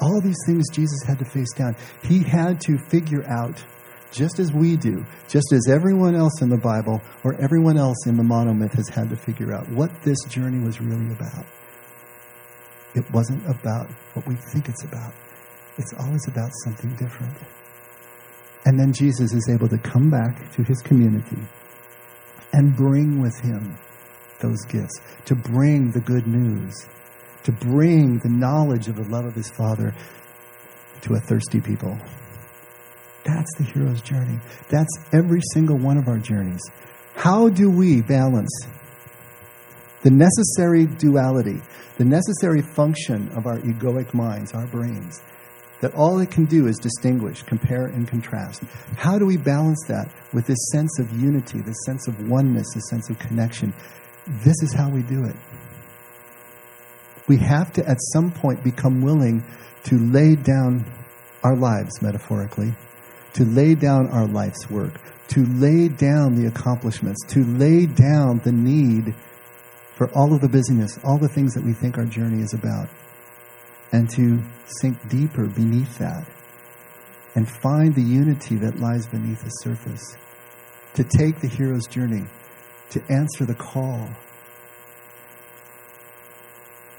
All 0.00 0.20
these 0.20 0.38
things 0.46 0.64
Jesus 0.72 1.02
had 1.06 1.18
to 1.18 1.24
face 1.24 1.52
down. 1.52 1.76
He 2.02 2.22
had 2.22 2.60
to 2.62 2.78
figure 2.88 3.24
out, 3.30 3.62
just 4.10 4.38
as 4.38 4.52
we 4.52 4.76
do, 4.76 5.04
just 5.28 5.52
as 5.52 5.68
everyone 5.68 6.14
else 6.16 6.42
in 6.42 6.48
the 6.48 6.58
Bible 6.58 7.00
or 7.24 7.40
everyone 7.40 7.78
else 7.78 8.06
in 8.06 8.16
the 8.16 8.22
monomyth 8.22 8.74
has 8.74 8.88
had 8.88 9.08
to 9.10 9.16
figure 9.16 9.52
out, 9.54 9.68
what 9.70 9.90
this 10.02 10.18
journey 10.24 10.58
was 10.58 10.80
really 10.80 11.12
about. 11.12 11.46
It 12.94 13.10
wasn't 13.12 13.44
about 13.48 13.88
what 14.14 14.26
we 14.26 14.34
think 14.34 14.68
it's 14.68 14.84
about. 14.84 15.14
It's 15.78 15.94
always 15.98 16.28
about 16.28 16.50
something 16.64 16.94
different. 16.96 17.34
And 18.64 18.78
then 18.78 18.92
Jesus 18.92 19.32
is 19.32 19.48
able 19.52 19.68
to 19.68 19.78
come 19.78 20.10
back 20.10 20.52
to 20.52 20.62
his 20.62 20.80
community 20.82 21.38
and 22.52 22.76
bring 22.76 23.20
with 23.20 23.38
him 23.40 23.76
those 24.40 24.62
gifts, 24.66 25.00
to 25.24 25.34
bring 25.34 25.90
the 25.90 26.00
good 26.00 26.26
news, 26.26 26.86
to 27.44 27.52
bring 27.52 28.18
the 28.18 28.28
knowledge 28.28 28.88
of 28.88 28.96
the 28.96 29.04
love 29.04 29.24
of 29.24 29.34
his 29.34 29.50
Father 29.50 29.94
to 31.02 31.14
a 31.14 31.20
thirsty 31.20 31.60
people. 31.60 31.98
That's 33.24 33.54
the 33.58 33.64
hero's 33.64 34.02
journey. 34.02 34.38
That's 34.68 34.90
every 35.12 35.40
single 35.52 35.78
one 35.78 35.96
of 35.96 36.08
our 36.08 36.18
journeys. 36.18 36.62
How 37.14 37.48
do 37.48 37.70
we 37.70 38.02
balance 38.02 38.66
the 40.02 40.10
necessary 40.10 40.86
duality, 40.86 41.60
the 41.98 42.04
necessary 42.04 42.62
function 42.62 43.28
of 43.36 43.46
our 43.46 43.58
egoic 43.58 44.12
minds, 44.12 44.52
our 44.52 44.66
brains, 44.66 45.22
that 45.80 45.94
all 45.94 46.20
it 46.20 46.30
can 46.30 46.44
do 46.44 46.66
is 46.66 46.76
distinguish, 46.78 47.42
compare, 47.42 47.86
and 47.86 48.06
contrast. 48.06 48.62
How 48.96 49.18
do 49.18 49.26
we 49.26 49.36
balance 49.36 49.84
that 49.88 50.08
with 50.32 50.46
this 50.46 50.58
sense 50.70 50.98
of 51.00 51.10
unity, 51.20 51.60
this 51.60 51.76
sense 51.84 52.06
of 52.06 52.28
oneness, 52.28 52.66
this 52.74 52.88
sense 52.88 53.10
of 53.10 53.18
connection? 53.18 53.74
This 54.44 54.54
is 54.62 54.72
how 54.72 54.88
we 54.90 55.02
do 55.02 55.24
it. 55.24 55.34
We 57.32 57.38
have 57.38 57.72
to, 57.72 57.88
at 57.88 57.96
some 58.12 58.30
point, 58.30 58.62
become 58.62 59.00
willing 59.00 59.42
to 59.84 59.96
lay 59.96 60.36
down 60.36 60.84
our 61.42 61.56
lives, 61.56 62.02
metaphorically, 62.02 62.74
to 63.32 63.46
lay 63.46 63.74
down 63.74 64.10
our 64.10 64.26
life's 64.26 64.68
work, 64.68 65.00
to 65.28 65.46
lay 65.46 65.88
down 65.88 66.34
the 66.34 66.46
accomplishments, 66.46 67.24
to 67.28 67.42
lay 67.42 67.86
down 67.86 68.42
the 68.44 68.52
need 68.52 69.14
for 69.96 70.10
all 70.14 70.34
of 70.34 70.42
the 70.42 70.48
busyness, 70.50 70.98
all 71.04 71.16
the 71.16 71.30
things 71.30 71.54
that 71.54 71.64
we 71.64 71.72
think 71.72 71.96
our 71.96 72.04
journey 72.04 72.42
is 72.42 72.52
about 72.52 72.90
and 73.92 74.10
to 74.10 74.42
sink 74.66 74.98
deeper 75.08 75.46
beneath 75.46 75.96
that 75.96 76.28
and 77.34 77.48
find 77.48 77.94
the 77.94 78.02
unity 78.02 78.56
that 78.56 78.78
lies 78.78 79.06
beneath 79.06 79.42
the 79.42 79.48
surface. 79.48 80.18
To 80.96 81.04
take 81.04 81.40
the 81.40 81.48
hero's 81.48 81.86
journey, 81.86 82.24
to 82.90 83.02
answer 83.08 83.46
the 83.46 83.54
call. 83.54 84.06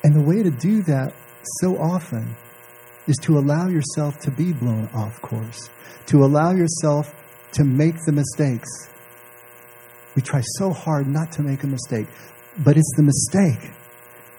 And 0.03 0.15
the 0.15 0.21
way 0.21 0.43
to 0.43 0.51
do 0.51 0.83
that 0.83 1.13
so 1.61 1.77
often 1.77 2.35
is 3.07 3.17
to 3.17 3.37
allow 3.37 3.67
yourself 3.67 4.19
to 4.21 4.31
be 4.31 4.53
blown 4.53 4.89
off 4.93 5.21
course, 5.21 5.69
to 6.07 6.23
allow 6.23 6.51
yourself 6.51 7.13
to 7.53 7.63
make 7.63 7.95
the 8.05 8.11
mistakes. 8.11 8.69
We 10.15 10.21
try 10.21 10.41
so 10.57 10.71
hard 10.71 11.07
not 11.07 11.31
to 11.33 11.41
make 11.41 11.63
a 11.63 11.67
mistake, 11.67 12.07
but 12.57 12.77
it's 12.77 12.91
the 12.95 13.03
mistake 13.03 13.73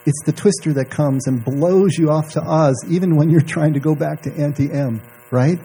it's 0.07 0.23
the 0.25 0.33
twister 0.33 0.75
that 0.75 0.91
comes 0.91 1.27
and 1.27 1.43
blows 1.43 1.97
you 1.97 2.11
off 2.11 2.33
to 2.33 2.43
Oz, 2.43 2.75
even 2.89 3.17
when 3.17 3.31
you're 3.31 3.41
trying 3.41 3.73
to 3.75 3.81
go 3.81 3.95
back 3.95 4.23
to 4.23 4.35
Auntie 4.35 4.71
Em, 4.71 5.01
right? 5.31 5.59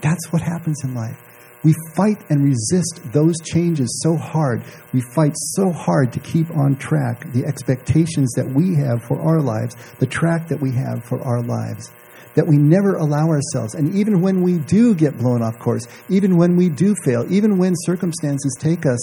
That's 0.00 0.32
what 0.32 0.42
happens 0.42 0.82
in 0.82 0.94
life. 0.94 1.16
We 1.64 1.74
fight 1.94 2.18
and 2.28 2.44
resist 2.44 3.00
those 3.12 3.36
changes 3.44 4.00
so 4.02 4.16
hard. 4.16 4.64
We 4.92 5.00
fight 5.14 5.32
so 5.54 5.70
hard 5.70 6.12
to 6.12 6.20
keep 6.20 6.50
on 6.50 6.76
track 6.76 7.32
the 7.32 7.44
expectations 7.44 8.32
that 8.32 8.48
we 8.48 8.74
have 8.76 9.04
for 9.04 9.20
our 9.20 9.40
lives, 9.40 9.76
the 10.00 10.06
track 10.06 10.48
that 10.48 10.60
we 10.60 10.72
have 10.72 11.04
for 11.04 11.22
our 11.22 11.40
lives, 11.42 11.92
that 12.34 12.46
we 12.46 12.56
never 12.56 12.96
allow 12.96 13.28
ourselves. 13.28 13.74
And 13.74 13.94
even 13.94 14.20
when 14.20 14.42
we 14.42 14.58
do 14.58 14.94
get 14.94 15.18
blown 15.18 15.42
off 15.42 15.58
course, 15.60 15.86
even 16.08 16.36
when 16.36 16.56
we 16.56 16.68
do 16.68 16.96
fail, 17.04 17.30
even 17.32 17.58
when 17.58 17.74
circumstances 17.76 18.56
take 18.58 18.84
us, 18.84 19.00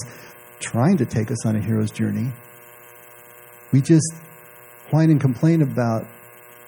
trying 0.59 0.97
to 0.97 1.05
take 1.05 1.31
us 1.31 1.45
on 1.45 1.55
a 1.55 1.61
hero's 1.61 1.91
journey, 1.91 2.33
we 3.71 3.81
just 3.81 4.11
whine 4.89 5.11
and 5.11 5.21
complain 5.21 5.61
about 5.61 6.05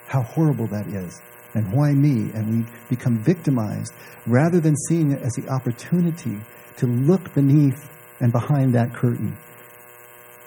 how 0.08 0.22
horrible 0.22 0.68
that 0.68 0.88
is 0.88 1.20
and 1.54 1.72
why 1.72 1.92
me, 1.92 2.32
and 2.34 2.60
we 2.60 2.66
become 2.90 3.22
victimized 3.24 3.94
rather 4.26 4.60
than 4.60 4.76
seeing 4.88 5.12
it 5.12 5.22
as 5.22 5.34
the 5.34 5.48
opportunity 5.50 6.38
to 6.78 6.88
look 6.88 7.34
beneath 7.34 7.90
and 8.20 8.32
behind 8.32 8.74
that 8.74 8.94
curtain, 8.94 9.38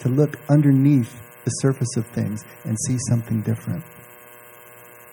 to 0.00 0.08
look 0.08 0.38
underneath 0.48 1.20
the 1.44 1.50
surface 1.50 1.96
of 1.96 2.06
things 2.06 2.44
and 2.64 2.76
see 2.86 2.96
something 3.08 3.42
different. 3.42 3.84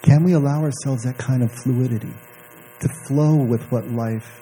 Can 0.01 0.23
we 0.23 0.33
allow 0.33 0.61
ourselves 0.61 1.03
that 1.03 1.17
kind 1.17 1.43
of 1.43 1.51
fluidity 1.51 2.13
to 2.79 2.89
flow 3.07 3.35
with 3.35 3.63
what 3.71 3.87
life 3.89 4.41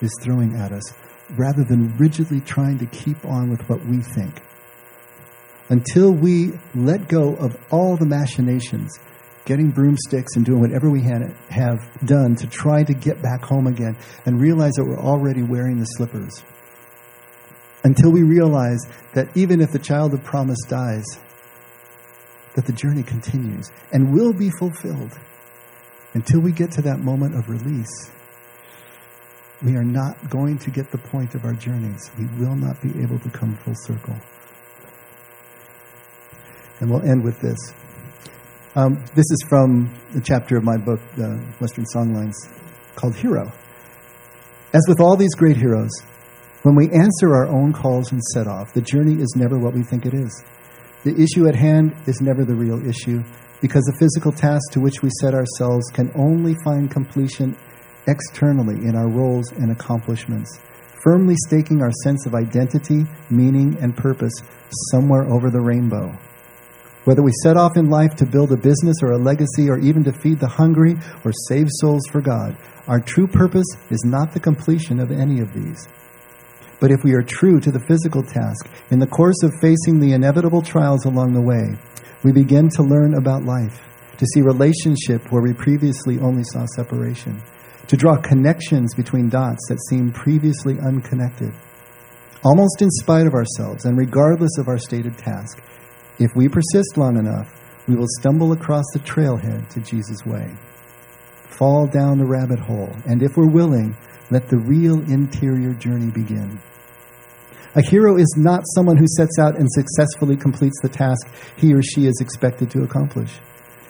is 0.00 0.12
throwing 0.22 0.56
at 0.56 0.72
us 0.72 0.92
rather 1.36 1.64
than 1.64 1.96
rigidly 1.96 2.40
trying 2.40 2.78
to 2.78 2.86
keep 2.86 3.24
on 3.24 3.50
with 3.50 3.60
what 3.68 3.84
we 3.86 3.98
think? 3.98 4.42
until 5.72 6.12
we 6.12 6.52
let 6.74 7.08
go 7.08 7.34
of 7.36 7.56
all 7.70 7.96
the 7.96 8.04
machinations, 8.04 8.90
getting 9.44 9.70
broomsticks 9.70 10.36
and 10.36 10.44
doing 10.44 10.60
whatever 10.60 10.90
we 10.90 11.02
had, 11.02 11.34
have 11.50 11.78
done 12.04 12.36
to 12.36 12.46
try 12.46 12.82
to 12.84 12.94
get 12.94 13.20
back 13.22 13.42
home 13.42 13.66
again 13.66 13.96
and 14.24 14.40
realize 14.40 14.72
that 14.74 14.84
we're 14.84 15.00
already 15.00 15.42
wearing 15.42 15.78
the 15.78 15.84
slippers. 15.84 16.42
Until 17.84 18.12
we 18.12 18.22
realize 18.22 18.80
that 19.14 19.36
even 19.36 19.60
if 19.60 19.72
the 19.72 19.78
child 19.78 20.14
of 20.14 20.22
promise 20.22 20.60
dies, 20.68 21.04
that 22.54 22.66
the 22.66 22.72
journey 22.72 23.02
continues 23.02 23.70
and 23.92 24.12
will 24.12 24.32
be 24.32 24.50
fulfilled. 24.50 25.18
Until 26.14 26.40
we 26.40 26.52
get 26.52 26.70
to 26.72 26.82
that 26.82 26.98
moment 26.98 27.34
of 27.34 27.48
release, 27.48 28.10
we 29.64 29.76
are 29.76 29.84
not 29.84 30.28
going 30.28 30.58
to 30.58 30.70
get 30.70 30.90
the 30.90 30.98
point 30.98 31.34
of 31.34 31.44
our 31.44 31.54
journeys. 31.54 32.10
We 32.18 32.26
will 32.38 32.54
not 32.54 32.80
be 32.82 32.90
able 33.02 33.18
to 33.20 33.30
come 33.30 33.56
full 33.56 33.74
circle. 33.76 34.16
And 36.80 36.90
we'll 36.90 37.02
end 37.02 37.24
with 37.24 37.40
this. 37.40 37.72
Um, 38.74 38.94
this 39.14 39.26
is 39.30 39.44
from 39.50 39.92
the 40.14 40.22
chapter 40.22 40.56
of 40.56 40.64
my 40.64 40.78
book, 40.78 41.00
uh, 41.18 41.36
Western 41.60 41.84
Songlines, 41.94 42.32
called 42.96 43.14
Hero. 43.14 43.52
As 44.72 44.82
with 44.88 44.98
all 44.98 45.14
these 45.14 45.34
great 45.34 45.58
heroes, 45.58 45.90
when 46.62 46.74
we 46.74 46.88
answer 46.90 47.34
our 47.34 47.48
own 47.48 47.74
calls 47.74 48.12
and 48.12 48.22
set 48.32 48.46
off, 48.46 48.72
the 48.72 48.80
journey 48.80 49.20
is 49.20 49.34
never 49.36 49.58
what 49.58 49.74
we 49.74 49.82
think 49.82 50.06
it 50.06 50.14
is. 50.14 50.42
The 51.04 51.14
issue 51.20 51.46
at 51.48 51.54
hand 51.54 51.94
is 52.06 52.22
never 52.22 52.46
the 52.46 52.54
real 52.54 52.80
issue, 52.88 53.22
because 53.60 53.82
the 53.84 53.98
physical 53.98 54.32
task 54.32 54.72
to 54.72 54.80
which 54.80 55.02
we 55.02 55.10
set 55.20 55.34
ourselves 55.34 55.84
can 55.92 56.10
only 56.14 56.56
find 56.64 56.90
completion 56.90 57.54
externally 58.06 58.86
in 58.86 58.96
our 58.96 59.10
roles 59.10 59.52
and 59.52 59.70
accomplishments, 59.70 60.60
firmly 61.04 61.34
staking 61.46 61.82
our 61.82 61.92
sense 62.04 62.24
of 62.24 62.34
identity, 62.34 63.04
meaning, 63.28 63.76
and 63.82 63.94
purpose 63.94 64.32
somewhere 64.90 65.30
over 65.30 65.50
the 65.50 65.60
rainbow. 65.60 66.10
Whether 67.04 67.22
we 67.22 67.32
set 67.42 67.56
off 67.56 67.76
in 67.76 67.90
life 67.90 68.14
to 68.16 68.26
build 68.26 68.52
a 68.52 68.56
business 68.56 68.96
or 69.02 69.12
a 69.12 69.18
legacy 69.18 69.68
or 69.68 69.78
even 69.78 70.04
to 70.04 70.12
feed 70.12 70.38
the 70.38 70.46
hungry 70.46 70.94
or 71.24 71.32
save 71.48 71.66
souls 71.80 72.02
for 72.12 72.20
God, 72.20 72.56
our 72.86 73.00
true 73.00 73.26
purpose 73.26 73.66
is 73.90 74.04
not 74.04 74.32
the 74.32 74.40
completion 74.40 75.00
of 75.00 75.10
any 75.10 75.40
of 75.40 75.52
these. 75.52 75.88
But 76.78 76.92
if 76.92 77.02
we 77.02 77.14
are 77.14 77.22
true 77.22 77.58
to 77.60 77.72
the 77.72 77.84
physical 77.88 78.22
task, 78.22 78.68
in 78.90 79.00
the 79.00 79.06
course 79.06 79.42
of 79.42 79.52
facing 79.60 79.98
the 79.98 80.12
inevitable 80.12 80.62
trials 80.62 81.04
along 81.04 81.32
the 81.32 81.40
way, 81.40 81.76
we 82.22 82.32
begin 82.32 82.68
to 82.70 82.82
learn 82.84 83.14
about 83.14 83.44
life, 83.44 83.82
to 84.18 84.26
see 84.26 84.40
relationship 84.40 85.30
where 85.30 85.42
we 85.42 85.52
previously 85.52 86.20
only 86.20 86.44
saw 86.44 86.66
separation, 86.76 87.42
to 87.88 87.96
draw 87.96 88.16
connections 88.16 88.94
between 88.94 89.28
dots 89.28 89.66
that 89.68 89.82
seemed 89.88 90.14
previously 90.14 90.78
unconnected. 90.78 91.52
Almost 92.44 92.82
in 92.82 92.90
spite 92.90 93.26
of 93.26 93.34
ourselves 93.34 93.84
and 93.84 93.98
regardless 93.98 94.58
of 94.58 94.68
our 94.68 94.78
stated 94.78 95.18
task, 95.18 95.62
if 96.18 96.30
we 96.36 96.48
persist 96.48 96.96
long 96.96 97.16
enough, 97.16 97.48
we 97.88 97.96
will 97.96 98.08
stumble 98.18 98.52
across 98.52 98.84
the 98.92 99.00
trailhead 99.00 99.68
to 99.70 99.80
Jesus' 99.80 100.24
way, 100.24 100.48
fall 101.44 101.86
down 101.86 102.18
the 102.18 102.26
rabbit 102.26 102.58
hole, 102.58 102.94
and 103.06 103.22
if 103.22 103.36
we're 103.36 103.50
willing, 103.50 103.96
let 104.30 104.48
the 104.48 104.58
real 104.58 105.00
interior 105.10 105.74
journey 105.74 106.10
begin. 106.10 106.60
A 107.74 107.82
hero 107.82 108.16
is 108.16 108.34
not 108.36 108.62
someone 108.74 108.98
who 108.98 109.06
sets 109.16 109.38
out 109.38 109.58
and 109.58 109.66
successfully 109.72 110.36
completes 110.36 110.78
the 110.82 110.88
task 110.88 111.26
he 111.56 111.72
or 111.72 111.82
she 111.82 112.06
is 112.06 112.18
expected 112.20 112.70
to 112.70 112.82
accomplish. 112.82 113.38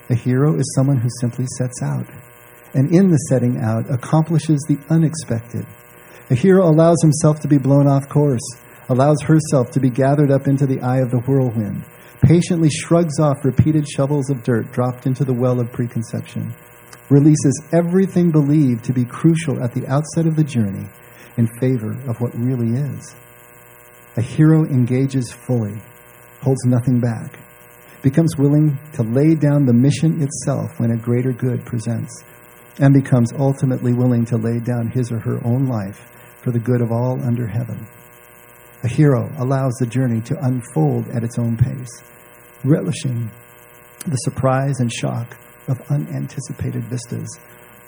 A 0.09 0.15
hero 0.15 0.55
is 0.57 0.73
someone 0.75 0.97
who 0.97 1.09
simply 1.19 1.45
sets 1.57 1.81
out, 1.83 2.07
and 2.73 2.93
in 2.95 3.09
the 3.09 3.17
setting 3.29 3.59
out, 3.59 3.89
accomplishes 3.91 4.63
the 4.67 4.77
unexpected. 4.89 5.65
A 6.29 6.35
hero 6.35 6.65
allows 6.65 6.97
himself 7.01 7.41
to 7.41 7.47
be 7.47 7.57
blown 7.57 7.87
off 7.87 8.07
course, 8.07 8.41
allows 8.89 9.21
herself 9.21 9.71
to 9.71 9.79
be 9.79 9.89
gathered 9.89 10.31
up 10.31 10.47
into 10.47 10.65
the 10.65 10.81
eye 10.81 10.99
of 10.99 11.11
the 11.11 11.19
whirlwind, 11.19 11.83
patiently 12.23 12.69
shrugs 12.69 13.19
off 13.19 13.43
repeated 13.43 13.85
shovels 13.87 14.29
of 14.29 14.43
dirt 14.43 14.71
dropped 14.71 15.05
into 15.05 15.25
the 15.25 15.33
well 15.33 15.59
of 15.59 15.71
preconception, 15.71 16.53
releases 17.09 17.67
everything 17.73 18.31
believed 18.31 18.83
to 18.85 18.93
be 18.93 19.03
crucial 19.03 19.61
at 19.61 19.73
the 19.73 19.85
outset 19.87 20.25
of 20.25 20.37
the 20.37 20.43
journey 20.43 20.87
in 21.37 21.47
favor 21.59 21.91
of 22.09 22.21
what 22.21 22.33
really 22.33 22.79
is. 22.79 23.15
A 24.15 24.21
hero 24.21 24.63
engages 24.63 25.31
fully, 25.31 25.81
holds 26.41 26.63
nothing 26.65 26.99
back. 26.99 27.39
becomes 28.01 28.37
willing 28.37 28.77
to 28.91 29.01
lay 29.01 29.33
down 29.33 29.65
the 29.65 29.73
mission 29.73 30.21
itself 30.21 30.77
when 30.77 30.91
a 30.91 30.97
greater 30.97 31.31
good 31.31 31.65
presents, 31.65 32.23
and 32.79 32.93
becomes 32.93 33.31
ultimately 33.33 33.93
willing 33.93 34.25
to 34.25 34.37
lay 34.37 34.59
down 34.59 34.87
his 34.87 35.11
or 35.11 35.19
her 35.19 35.39
own 35.45 35.65
life 35.65 36.11
for 36.41 36.51
the 36.51 36.59
good 36.59 36.81
of 36.81 36.91
all 36.91 37.21
under 37.23 37.47
heaven. 37.47 37.87
A 38.83 38.87
hero 38.89 39.31
allows 39.37 39.73
the 39.79 39.85
journey 39.85 40.19
to 40.21 40.45
unfold 40.45 41.07
at 41.09 41.23
its 41.23 41.39
own 41.39 41.55
pace, 41.55 42.03
relishing 42.63 43.29
the 44.07 44.15
surprise 44.17 44.79
and 44.79 44.91
shock 44.91 45.37
of 45.67 45.79
unanticipated 45.89 46.83
vistas, 46.85 47.39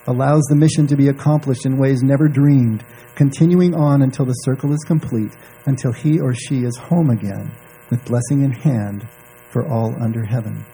allows 0.08 0.44
the 0.44 0.56
mission 0.56 0.88
to 0.88 0.96
be 0.96 1.08
accomplished 1.08 1.66
in 1.66 1.78
ways 1.78 2.04
never 2.04 2.28
dreamed, 2.28 2.84
continuing 3.16 3.74
on 3.74 4.02
until 4.02 4.26
the 4.26 4.34
circle 4.34 4.72
is 4.72 4.84
complete, 4.86 5.32
until 5.66 5.92
he 5.92 6.20
or 6.20 6.34
she 6.34 6.64
is 6.64 6.78
home 6.78 7.10
again 7.10 7.52
with 7.90 8.06
blessing 8.06 8.44
in 8.44 8.52
hand 8.52 9.08
for 9.50 9.68
all 9.68 9.96
under 10.02 10.24
heaven. 10.24 10.66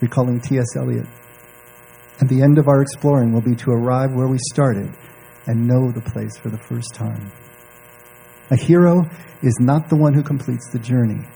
Recalling 0.00 0.40
T.S. 0.40 0.76
Eliot, 0.76 1.06
and 2.20 2.28
the 2.28 2.42
end 2.42 2.58
of 2.58 2.68
our 2.68 2.82
exploring 2.82 3.32
will 3.32 3.40
be 3.40 3.56
to 3.56 3.70
arrive 3.70 4.12
where 4.12 4.28
we 4.28 4.38
started 4.52 4.92
and 5.46 5.66
know 5.66 5.90
the 5.90 6.00
place 6.00 6.36
for 6.36 6.48
the 6.48 6.58
first 6.58 6.94
time. 6.94 7.30
A 8.50 8.56
hero 8.56 9.08
is 9.42 9.56
not 9.60 9.88
the 9.88 9.96
one 9.96 10.14
who 10.14 10.22
completes 10.22 10.70
the 10.70 10.78
journey, 10.78 11.26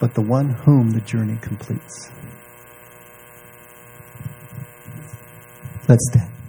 but 0.00 0.14
the 0.14 0.22
one 0.22 0.48
whom 0.48 0.90
the 0.90 1.00
journey 1.02 1.38
completes. 1.42 2.10
Let's 5.86 6.04
stand. 6.10 6.39